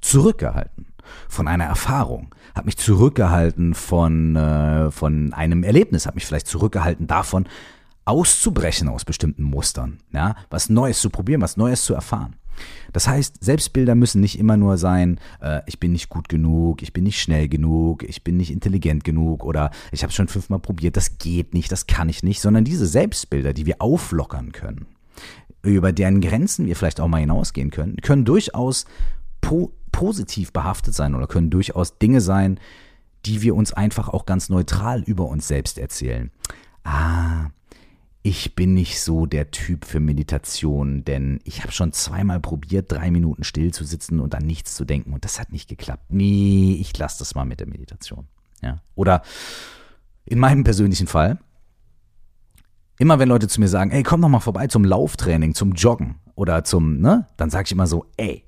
zurückgehalten 0.00 0.86
von 1.28 1.48
einer 1.48 1.64
Erfahrung, 1.64 2.34
hat 2.54 2.66
mich 2.66 2.78
zurückgehalten 2.78 3.74
von, 3.74 4.36
äh, 4.36 4.90
von 4.92 5.32
einem 5.32 5.64
Erlebnis, 5.64 6.06
hat 6.06 6.14
mich 6.14 6.24
vielleicht 6.24 6.46
zurückgehalten 6.46 7.08
davon, 7.08 7.46
auszubrechen 8.04 8.88
aus 8.88 9.04
bestimmten 9.04 9.44
Mustern, 9.44 9.98
ja, 10.12 10.36
was 10.50 10.68
Neues 10.68 11.00
zu 11.00 11.10
probieren, 11.10 11.40
was 11.40 11.56
Neues 11.56 11.84
zu 11.84 11.94
erfahren. 11.94 12.36
Das 12.92 13.08
heißt, 13.08 13.42
Selbstbilder 13.42 13.94
müssen 13.94 14.20
nicht 14.20 14.38
immer 14.38 14.56
nur 14.56 14.78
sein, 14.78 15.18
äh, 15.40 15.62
ich 15.66 15.80
bin 15.80 15.92
nicht 15.92 16.08
gut 16.08 16.28
genug, 16.28 16.82
ich 16.82 16.92
bin 16.92 17.04
nicht 17.04 17.20
schnell 17.20 17.48
genug, 17.48 18.04
ich 18.04 18.22
bin 18.22 18.36
nicht 18.36 18.52
intelligent 18.52 19.02
genug 19.02 19.44
oder 19.44 19.70
ich 19.90 20.02
habe 20.02 20.12
schon 20.12 20.28
fünfmal 20.28 20.60
probiert, 20.60 20.96
das 20.96 21.18
geht 21.18 21.54
nicht, 21.54 21.72
das 21.72 21.86
kann 21.86 22.08
ich 22.08 22.22
nicht, 22.22 22.40
sondern 22.40 22.64
diese 22.64 22.86
Selbstbilder, 22.86 23.52
die 23.52 23.66
wir 23.66 23.76
auflockern 23.80 24.52
können, 24.52 24.86
über 25.62 25.92
deren 25.92 26.20
Grenzen 26.20 26.66
wir 26.66 26.76
vielleicht 26.76 27.00
auch 27.00 27.08
mal 27.08 27.20
hinausgehen 27.20 27.70
können, 27.70 27.96
können 27.96 28.24
durchaus 28.24 28.84
po 29.40 29.72
positiv 29.90 30.52
behaftet 30.52 30.92
sein 30.92 31.14
oder 31.14 31.28
können 31.28 31.50
durchaus 31.50 31.98
Dinge 31.98 32.20
sein, 32.20 32.58
die 33.26 33.42
wir 33.42 33.54
uns 33.54 33.72
einfach 33.72 34.08
auch 34.08 34.26
ganz 34.26 34.48
neutral 34.48 35.02
über 35.02 35.26
uns 35.26 35.46
selbst 35.46 35.78
erzählen. 35.78 36.32
Ah, 36.82 37.50
ich 38.26 38.54
bin 38.54 38.72
nicht 38.72 39.02
so 39.02 39.26
der 39.26 39.50
Typ 39.50 39.84
für 39.84 40.00
Meditation, 40.00 41.04
denn 41.04 41.40
ich 41.44 41.60
habe 41.60 41.72
schon 41.72 41.92
zweimal 41.92 42.40
probiert, 42.40 42.90
drei 42.90 43.10
Minuten 43.10 43.44
still 43.44 43.70
zu 43.70 43.84
sitzen 43.84 44.18
und 44.18 44.34
an 44.34 44.46
nichts 44.46 44.74
zu 44.74 44.86
denken 44.86 45.12
und 45.12 45.26
das 45.26 45.38
hat 45.38 45.52
nicht 45.52 45.68
geklappt. 45.68 46.06
Nee, 46.08 46.78
ich 46.80 46.96
lasse 46.96 47.18
das 47.18 47.34
mal 47.34 47.44
mit 47.44 47.60
der 47.60 47.68
Meditation. 47.68 48.26
Ja. 48.62 48.78
Oder 48.94 49.20
in 50.24 50.38
meinem 50.38 50.64
persönlichen 50.64 51.06
Fall, 51.06 51.38
immer 52.98 53.18
wenn 53.18 53.28
Leute 53.28 53.46
zu 53.46 53.60
mir 53.60 53.68
sagen, 53.68 53.90
ey, 53.90 54.02
komm 54.02 54.22
doch 54.22 54.30
mal 54.30 54.40
vorbei 54.40 54.68
zum 54.68 54.86
Lauftraining, 54.86 55.54
zum 55.54 55.72
Joggen 55.72 56.14
oder 56.34 56.64
zum, 56.64 57.00
ne, 57.00 57.26
dann 57.36 57.50
sage 57.50 57.66
ich 57.66 57.72
immer 57.72 57.86
so, 57.86 58.06
ey, 58.16 58.42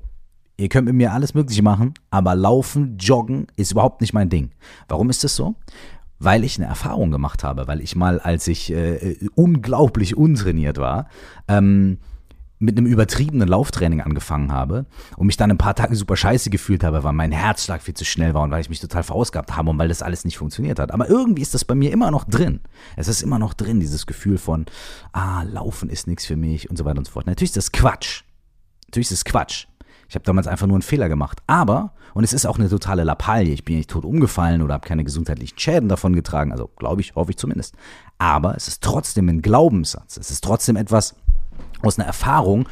ihr 0.56 0.70
könnt 0.70 0.86
mit 0.86 0.94
mir 0.94 1.12
alles 1.12 1.34
Mögliche 1.34 1.62
machen, 1.62 1.92
aber 2.08 2.34
Laufen, 2.34 2.96
Joggen 2.96 3.48
ist 3.56 3.72
überhaupt 3.72 4.00
nicht 4.00 4.14
mein 4.14 4.30
Ding. 4.30 4.52
Warum 4.88 5.10
ist 5.10 5.22
das 5.22 5.36
so? 5.36 5.54
Weil 6.18 6.44
ich 6.44 6.58
eine 6.58 6.66
Erfahrung 6.66 7.10
gemacht 7.10 7.44
habe, 7.44 7.66
weil 7.66 7.80
ich 7.80 7.96
mal, 7.96 8.20
als 8.20 8.46
ich 8.48 8.72
äh, 8.72 9.16
unglaublich 9.34 10.16
untrainiert 10.16 10.78
war, 10.78 11.08
ähm, 11.48 11.98
mit 12.58 12.78
einem 12.78 12.86
übertriebenen 12.86 13.48
Lauftraining 13.48 14.00
angefangen 14.00 14.50
habe 14.50 14.86
und 15.16 15.26
mich 15.26 15.36
dann 15.36 15.50
ein 15.50 15.58
paar 15.58 15.74
Tage 15.74 15.94
super 15.94 16.16
scheiße 16.16 16.48
gefühlt 16.48 16.84
habe, 16.84 17.04
weil 17.04 17.12
mein 17.12 17.32
Herzschlag 17.32 17.82
viel 17.82 17.94
zu 17.94 18.04
schnell 18.04 18.32
war 18.32 18.42
und 18.42 18.50
weil 18.50 18.62
ich 18.62 18.70
mich 18.70 18.80
total 18.80 19.02
verausgabt 19.02 19.56
habe 19.56 19.70
und 19.70 19.78
weil 19.78 19.88
das 19.88 20.02
alles 20.02 20.24
nicht 20.24 20.38
funktioniert 20.38 20.78
hat. 20.78 20.90
Aber 20.90 21.08
irgendwie 21.08 21.42
ist 21.42 21.52
das 21.52 21.64
bei 21.64 21.74
mir 21.74 21.92
immer 21.92 22.10
noch 22.10 22.24
drin. 22.24 22.60
Es 22.96 23.08
ist 23.08 23.22
immer 23.22 23.38
noch 23.38 23.52
drin, 23.52 23.80
dieses 23.80 24.06
Gefühl 24.06 24.38
von, 24.38 24.64
ah, 25.12 25.42
Laufen 25.42 25.90
ist 25.90 26.06
nichts 26.06 26.24
für 26.24 26.36
mich 26.36 26.70
und 26.70 26.76
so 26.76 26.86
weiter 26.86 26.98
und 26.98 27.06
so 27.06 27.12
fort. 27.12 27.26
Natürlich 27.26 27.50
ist 27.50 27.56
das 27.58 27.72
Quatsch. 27.72 28.22
Natürlich 28.86 29.10
ist 29.10 29.24
das 29.24 29.30
Quatsch. 29.30 29.66
Ich 30.08 30.14
habe 30.14 30.24
damals 30.24 30.46
einfach 30.46 30.66
nur 30.66 30.76
einen 30.76 30.82
Fehler 30.82 31.08
gemacht. 31.08 31.42
Aber, 31.46 31.92
und 32.14 32.24
es 32.24 32.32
ist 32.32 32.46
auch 32.46 32.58
eine 32.58 32.68
totale 32.68 33.04
Lappalie, 33.04 33.52
ich 33.52 33.64
bin 33.64 33.76
nicht 33.76 33.90
tot 33.90 34.04
umgefallen 34.04 34.62
oder 34.62 34.74
habe 34.74 34.86
keine 34.86 35.04
gesundheitlichen 35.04 35.58
Schäden 35.58 35.88
davon 35.88 36.14
getragen, 36.14 36.52
also 36.52 36.68
glaube 36.76 37.00
ich, 37.00 37.14
hoffe 37.14 37.32
ich 37.32 37.36
zumindest. 37.36 37.74
Aber 38.18 38.56
es 38.56 38.68
ist 38.68 38.82
trotzdem 38.82 39.28
ein 39.28 39.42
Glaubenssatz. 39.42 40.16
Es 40.16 40.30
ist 40.30 40.44
trotzdem 40.44 40.76
etwas 40.76 41.16
aus 41.82 41.98
einer 41.98 42.06
Erfahrung, 42.06 42.68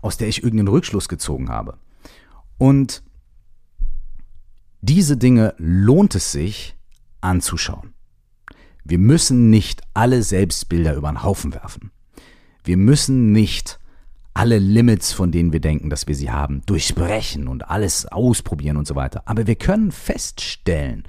aus 0.00 0.16
der 0.16 0.28
ich 0.28 0.42
irgendeinen 0.42 0.68
Rückschluss 0.68 1.08
gezogen 1.08 1.48
habe. 1.48 1.78
Und 2.58 3.02
diese 4.80 5.16
Dinge 5.16 5.54
lohnt 5.58 6.14
es 6.16 6.32
sich 6.32 6.76
anzuschauen. 7.20 7.94
Wir 8.84 8.98
müssen 8.98 9.48
nicht 9.48 9.82
alle 9.94 10.24
Selbstbilder 10.24 10.94
über 10.94 11.08
den 11.08 11.22
Haufen 11.22 11.54
werfen. 11.54 11.92
Wir 12.64 12.76
müssen 12.76 13.30
nicht 13.30 13.78
alle 14.34 14.58
Limits, 14.58 15.12
von 15.12 15.30
denen 15.30 15.52
wir 15.52 15.60
denken, 15.60 15.90
dass 15.90 16.06
wir 16.06 16.14
sie 16.14 16.30
haben, 16.30 16.62
durchbrechen 16.66 17.48
und 17.48 17.68
alles 17.68 18.06
ausprobieren 18.06 18.76
und 18.76 18.86
so 18.86 18.94
weiter. 18.94 19.22
Aber 19.26 19.46
wir 19.46 19.56
können 19.56 19.92
feststellen, 19.92 21.04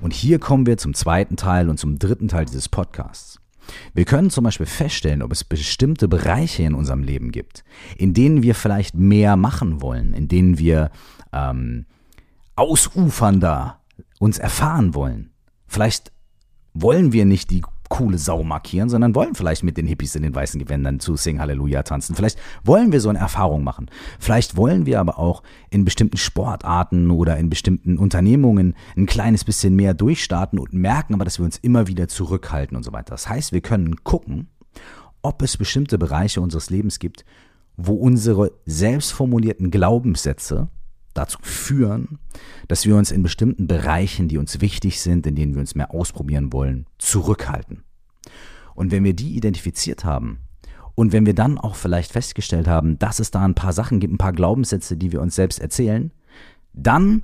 und 0.00 0.12
hier 0.12 0.38
kommen 0.38 0.66
wir 0.66 0.76
zum 0.76 0.94
zweiten 0.94 1.36
Teil 1.36 1.68
und 1.68 1.78
zum 1.78 1.98
dritten 1.98 2.28
Teil 2.28 2.44
dieses 2.44 2.68
Podcasts. 2.68 3.40
Wir 3.94 4.04
können 4.04 4.30
zum 4.30 4.44
Beispiel 4.44 4.66
feststellen, 4.66 5.22
ob 5.22 5.32
es 5.32 5.42
bestimmte 5.42 6.06
Bereiche 6.06 6.62
in 6.62 6.74
unserem 6.74 7.02
Leben 7.02 7.32
gibt, 7.32 7.64
in 7.96 8.14
denen 8.14 8.42
wir 8.42 8.54
vielleicht 8.54 8.94
mehr 8.94 9.36
machen 9.36 9.80
wollen, 9.80 10.14
in 10.14 10.28
denen 10.28 10.58
wir 10.58 10.90
ähm, 11.32 11.86
ausufernder 12.54 13.80
uns 14.18 14.38
erfahren 14.38 14.94
wollen. 14.94 15.30
Vielleicht 15.66 16.12
wollen 16.74 17.12
wir 17.12 17.24
nicht 17.24 17.50
die 17.50 17.62
coole 17.88 18.18
Sau 18.18 18.42
markieren, 18.42 18.88
sondern 18.88 19.14
wollen 19.14 19.34
vielleicht 19.34 19.62
mit 19.62 19.76
den 19.76 19.86
Hippies 19.86 20.14
in 20.14 20.22
den 20.22 20.34
weißen 20.34 20.60
Gewändern 20.60 21.00
zu 21.00 21.16
Sing 21.16 21.40
Halleluja 21.40 21.82
tanzen. 21.82 22.14
Vielleicht 22.14 22.38
wollen 22.64 22.92
wir 22.92 23.00
so 23.00 23.08
eine 23.08 23.18
Erfahrung 23.18 23.64
machen. 23.64 23.90
Vielleicht 24.18 24.56
wollen 24.56 24.86
wir 24.86 25.00
aber 25.00 25.18
auch 25.18 25.42
in 25.70 25.84
bestimmten 25.84 26.16
Sportarten 26.16 27.10
oder 27.10 27.36
in 27.36 27.50
bestimmten 27.50 27.98
Unternehmungen 27.98 28.74
ein 28.96 29.06
kleines 29.06 29.44
bisschen 29.44 29.76
mehr 29.76 29.94
durchstarten 29.94 30.58
und 30.58 30.72
merken 30.72 31.14
aber, 31.14 31.24
dass 31.24 31.38
wir 31.38 31.44
uns 31.44 31.58
immer 31.58 31.86
wieder 31.86 32.08
zurückhalten 32.08 32.76
und 32.76 32.82
so 32.82 32.92
weiter. 32.92 33.10
Das 33.10 33.28
heißt, 33.28 33.52
wir 33.52 33.60
können 33.60 34.02
gucken, 34.04 34.48
ob 35.22 35.42
es 35.42 35.56
bestimmte 35.56 35.98
Bereiche 35.98 36.40
unseres 36.40 36.70
Lebens 36.70 36.98
gibt, 36.98 37.24
wo 37.76 37.94
unsere 37.94 38.52
selbstformulierten 38.64 39.70
Glaubenssätze 39.70 40.68
dazu 41.16 41.38
führen, 41.42 42.18
dass 42.68 42.86
wir 42.86 42.96
uns 42.96 43.10
in 43.10 43.22
bestimmten 43.22 43.66
Bereichen, 43.66 44.28
die 44.28 44.38
uns 44.38 44.60
wichtig 44.60 45.00
sind, 45.00 45.26
in 45.26 45.34
denen 45.34 45.54
wir 45.54 45.60
uns 45.60 45.74
mehr 45.74 45.92
ausprobieren 45.92 46.52
wollen, 46.52 46.86
zurückhalten. 46.98 47.82
Und 48.74 48.90
wenn 48.90 49.04
wir 49.04 49.14
die 49.14 49.36
identifiziert 49.36 50.04
haben 50.04 50.40
und 50.94 51.12
wenn 51.12 51.26
wir 51.26 51.34
dann 51.34 51.58
auch 51.58 51.74
vielleicht 51.74 52.12
festgestellt 52.12 52.68
haben, 52.68 52.98
dass 52.98 53.18
es 53.18 53.30
da 53.30 53.44
ein 53.44 53.54
paar 53.54 53.72
Sachen 53.72 54.00
gibt, 54.00 54.12
ein 54.12 54.18
paar 54.18 54.32
Glaubenssätze, 54.32 54.96
die 54.96 55.12
wir 55.12 55.20
uns 55.20 55.34
selbst 55.34 55.60
erzählen, 55.60 56.12
dann 56.72 57.22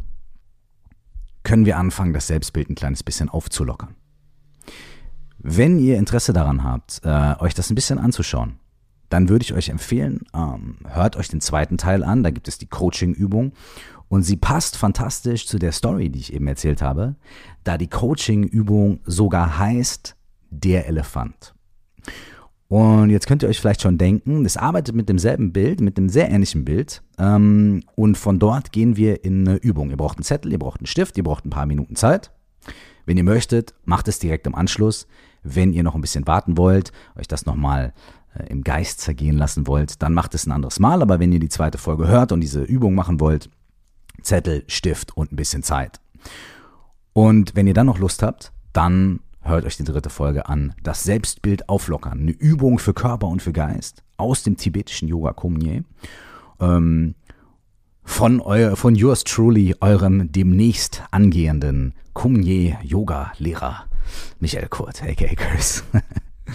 können 1.42 1.66
wir 1.66 1.76
anfangen, 1.76 2.12
das 2.12 2.26
Selbstbild 2.26 2.70
ein 2.70 2.74
kleines 2.74 3.02
bisschen 3.02 3.28
aufzulockern. 3.28 3.94
Wenn 5.38 5.78
ihr 5.78 5.98
Interesse 5.98 6.32
daran 6.32 6.62
habt, 6.62 7.00
äh, 7.04 7.34
euch 7.40 7.52
das 7.52 7.70
ein 7.70 7.74
bisschen 7.74 7.98
anzuschauen, 7.98 8.60
dann 9.12 9.28
würde 9.28 9.42
ich 9.42 9.52
euch 9.52 9.68
empfehlen, 9.68 10.20
ähm, 10.34 10.76
hört 10.88 11.16
euch 11.16 11.28
den 11.28 11.42
zweiten 11.42 11.76
Teil 11.76 12.02
an. 12.02 12.22
Da 12.22 12.30
gibt 12.30 12.48
es 12.48 12.58
die 12.58 12.66
Coaching-Übung. 12.66 13.52
Und 14.08 14.22
sie 14.22 14.36
passt 14.36 14.76
fantastisch 14.76 15.46
zu 15.46 15.58
der 15.58 15.72
Story, 15.72 16.10
die 16.10 16.18
ich 16.18 16.32
eben 16.32 16.46
erzählt 16.46 16.82
habe, 16.82 17.16
da 17.64 17.78
die 17.78 17.88
Coaching-Übung 17.88 19.00
sogar 19.04 19.58
heißt 19.58 20.16
Der 20.50 20.86
Elefant. 20.86 21.54
Und 22.68 23.10
jetzt 23.10 23.26
könnt 23.26 23.42
ihr 23.42 23.50
euch 23.50 23.60
vielleicht 23.60 23.82
schon 23.82 23.98
denken, 23.98 24.46
es 24.46 24.56
arbeitet 24.56 24.94
mit 24.94 25.10
demselben 25.10 25.52
Bild, 25.52 25.82
mit 25.82 25.98
einem 25.98 26.08
sehr 26.08 26.30
ähnlichen 26.30 26.64
Bild. 26.64 27.02
Ähm, 27.18 27.82
und 27.94 28.16
von 28.16 28.38
dort 28.38 28.72
gehen 28.72 28.96
wir 28.96 29.24
in 29.24 29.46
eine 29.46 29.58
Übung. 29.58 29.90
Ihr 29.90 29.98
braucht 29.98 30.16
einen 30.16 30.24
Zettel, 30.24 30.52
ihr 30.52 30.58
braucht 30.58 30.80
einen 30.80 30.86
Stift, 30.86 31.18
ihr 31.18 31.24
braucht 31.24 31.44
ein 31.44 31.50
paar 31.50 31.66
Minuten 31.66 31.96
Zeit. 31.96 32.32
Wenn 33.04 33.18
ihr 33.18 33.24
möchtet, 33.24 33.74
macht 33.84 34.08
es 34.08 34.18
direkt 34.18 34.46
im 34.46 34.54
Anschluss. 34.54 35.06
Wenn 35.42 35.74
ihr 35.74 35.82
noch 35.82 35.94
ein 35.94 36.00
bisschen 36.00 36.26
warten 36.26 36.56
wollt, 36.56 36.92
euch 37.14 37.28
das 37.28 37.44
nochmal 37.44 37.92
im 38.48 38.64
Geist 38.64 39.00
zergehen 39.00 39.36
lassen 39.36 39.66
wollt, 39.66 40.02
dann 40.02 40.14
macht 40.14 40.34
es 40.34 40.46
ein 40.46 40.52
anderes 40.52 40.78
Mal. 40.80 41.02
Aber 41.02 41.20
wenn 41.20 41.32
ihr 41.32 41.40
die 41.40 41.48
zweite 41.48 41.78
Folge 41.78 42.08
hört 42.08 42.32
und 42.32 42.40
diese 42.40 42.62
Übung 42.62 42.94
machen 42.94 43.20
wollt, 43.20 43.50
Zettel, 44.22 44.64
Stift 44.68 45.16
und 45.16 45.32
ein 45.32 45.36
bisschen 45.36 45.62
Zeit. 45.62 46.00
Und 47.12 47.54
wenn 47.54 47.66
ihr 47.66 47.74
dann 47.74 47.86
noch 47.86 47.98
Lust 47.98 48.22
habt, 48.22 48.52
dann 48.72 49.20
hört 49.42 49.64
euch 49.64 49.76
die 49.76 49.84
dritte 49.84 50.10
Folge 50.10 50.48
an. 50.48 50.74
Das 50.82 51.02
Selbstbild 51.02 51.68
auflockern. 51.68 52.20
Eine 52.20 52.30
Übung 52.30 52.78
für 52.78 52.94
Körper 52.94 53.28
und 53.28 53.42
für 53.42 53.52
Geist 53.52 54.02
aus 54.16 54.42
dem 54.42 54.56
tibetischen 54.56 55.08
Yoga 55.08 55.32
Kumye. 55.32 55.82
Ähm, 56.60 57.14
von, 58.04 58.40
euer, 58.40 58.76
von 58.76 58.94
yours 58.94 59.24
truly, 59.24 59.74
eurem 59.80 60.30
demnächst 60.32 61.02
angehenden 61.10 61.94
Kumye 62.14 62.76
Yoga 62.82 63.32
Lehrer 63.38 63.86
Michael 64.40 64.68
Kurt, 64.68 65.02
aka 65.02 65.34
Curse. 65.34 65.82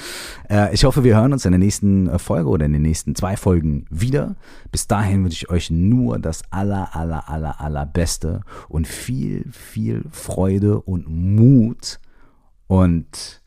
Äh, 0.50 0.73
ich 0.73 0.86
hoffe, 0.86 1.04
wir 1.04 1.17
hören 1.17 1.34
uns 1.34 1.43
in 1.43 1.52
der 1.52 1.60
nächsten 1.60 2.08
äh, 2.08 2.19
Folge 2.19 2.47
oder 2.47 2.65
in 2.65 2.71
den 2.71 2.82
nächsten 2.82 3.15
zwei 3.15 3.36
Folgen 3.36 3.86
wieder. 3.89 4.38
Bis 4.71 4.88
dahin 4.88 5.26
wünsche 5.26 5.45
ich 5.45 5.50
euch 5.50 5.69
nur 5.69 6.19
das 6.19 6.41
aller, 6.52 6.95
aller, 6.95 7.28
aller, 7.28 7.60
allerbeste 7.60 8.43
und 8.69 8.88
viel, 8.88 9.52
viel 9.52 10.06
Freude 10.10 10.80
und 10.80 11.10
Mut 11.10 12.00
und 12.67 13.41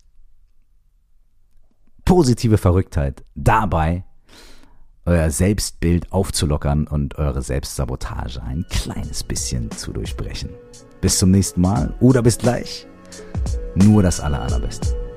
positive 2.05 2.59
Verrücktheit 2.59 3.25
dabei, 3.35 4.05
euer 5.07 5.31
Selbstbild 5.31 6.13
aufzulockern 6.13 6.87
und 6.87 7.17
eure 7.17 7.41
Selbstsabotage 7.41 8.43
ein 8.43 8.67
kleines 8.69 9.25
bisschen 9.25 9.71
zu 9.71 9.93
durchbrechen. 9.93 10.51
Bis 11.01 11.19
zum 11.19 11.31
nächsten 11.31 11.61
Mal 11.61 11.95
oder 12.01 12.23
bis 12.23 12.37
gleich. 12.37 12.87
Nur 13.75 14.03
das 14.03 14.21
aller, 14.21 14.43
allerbeste. 14.43 15.10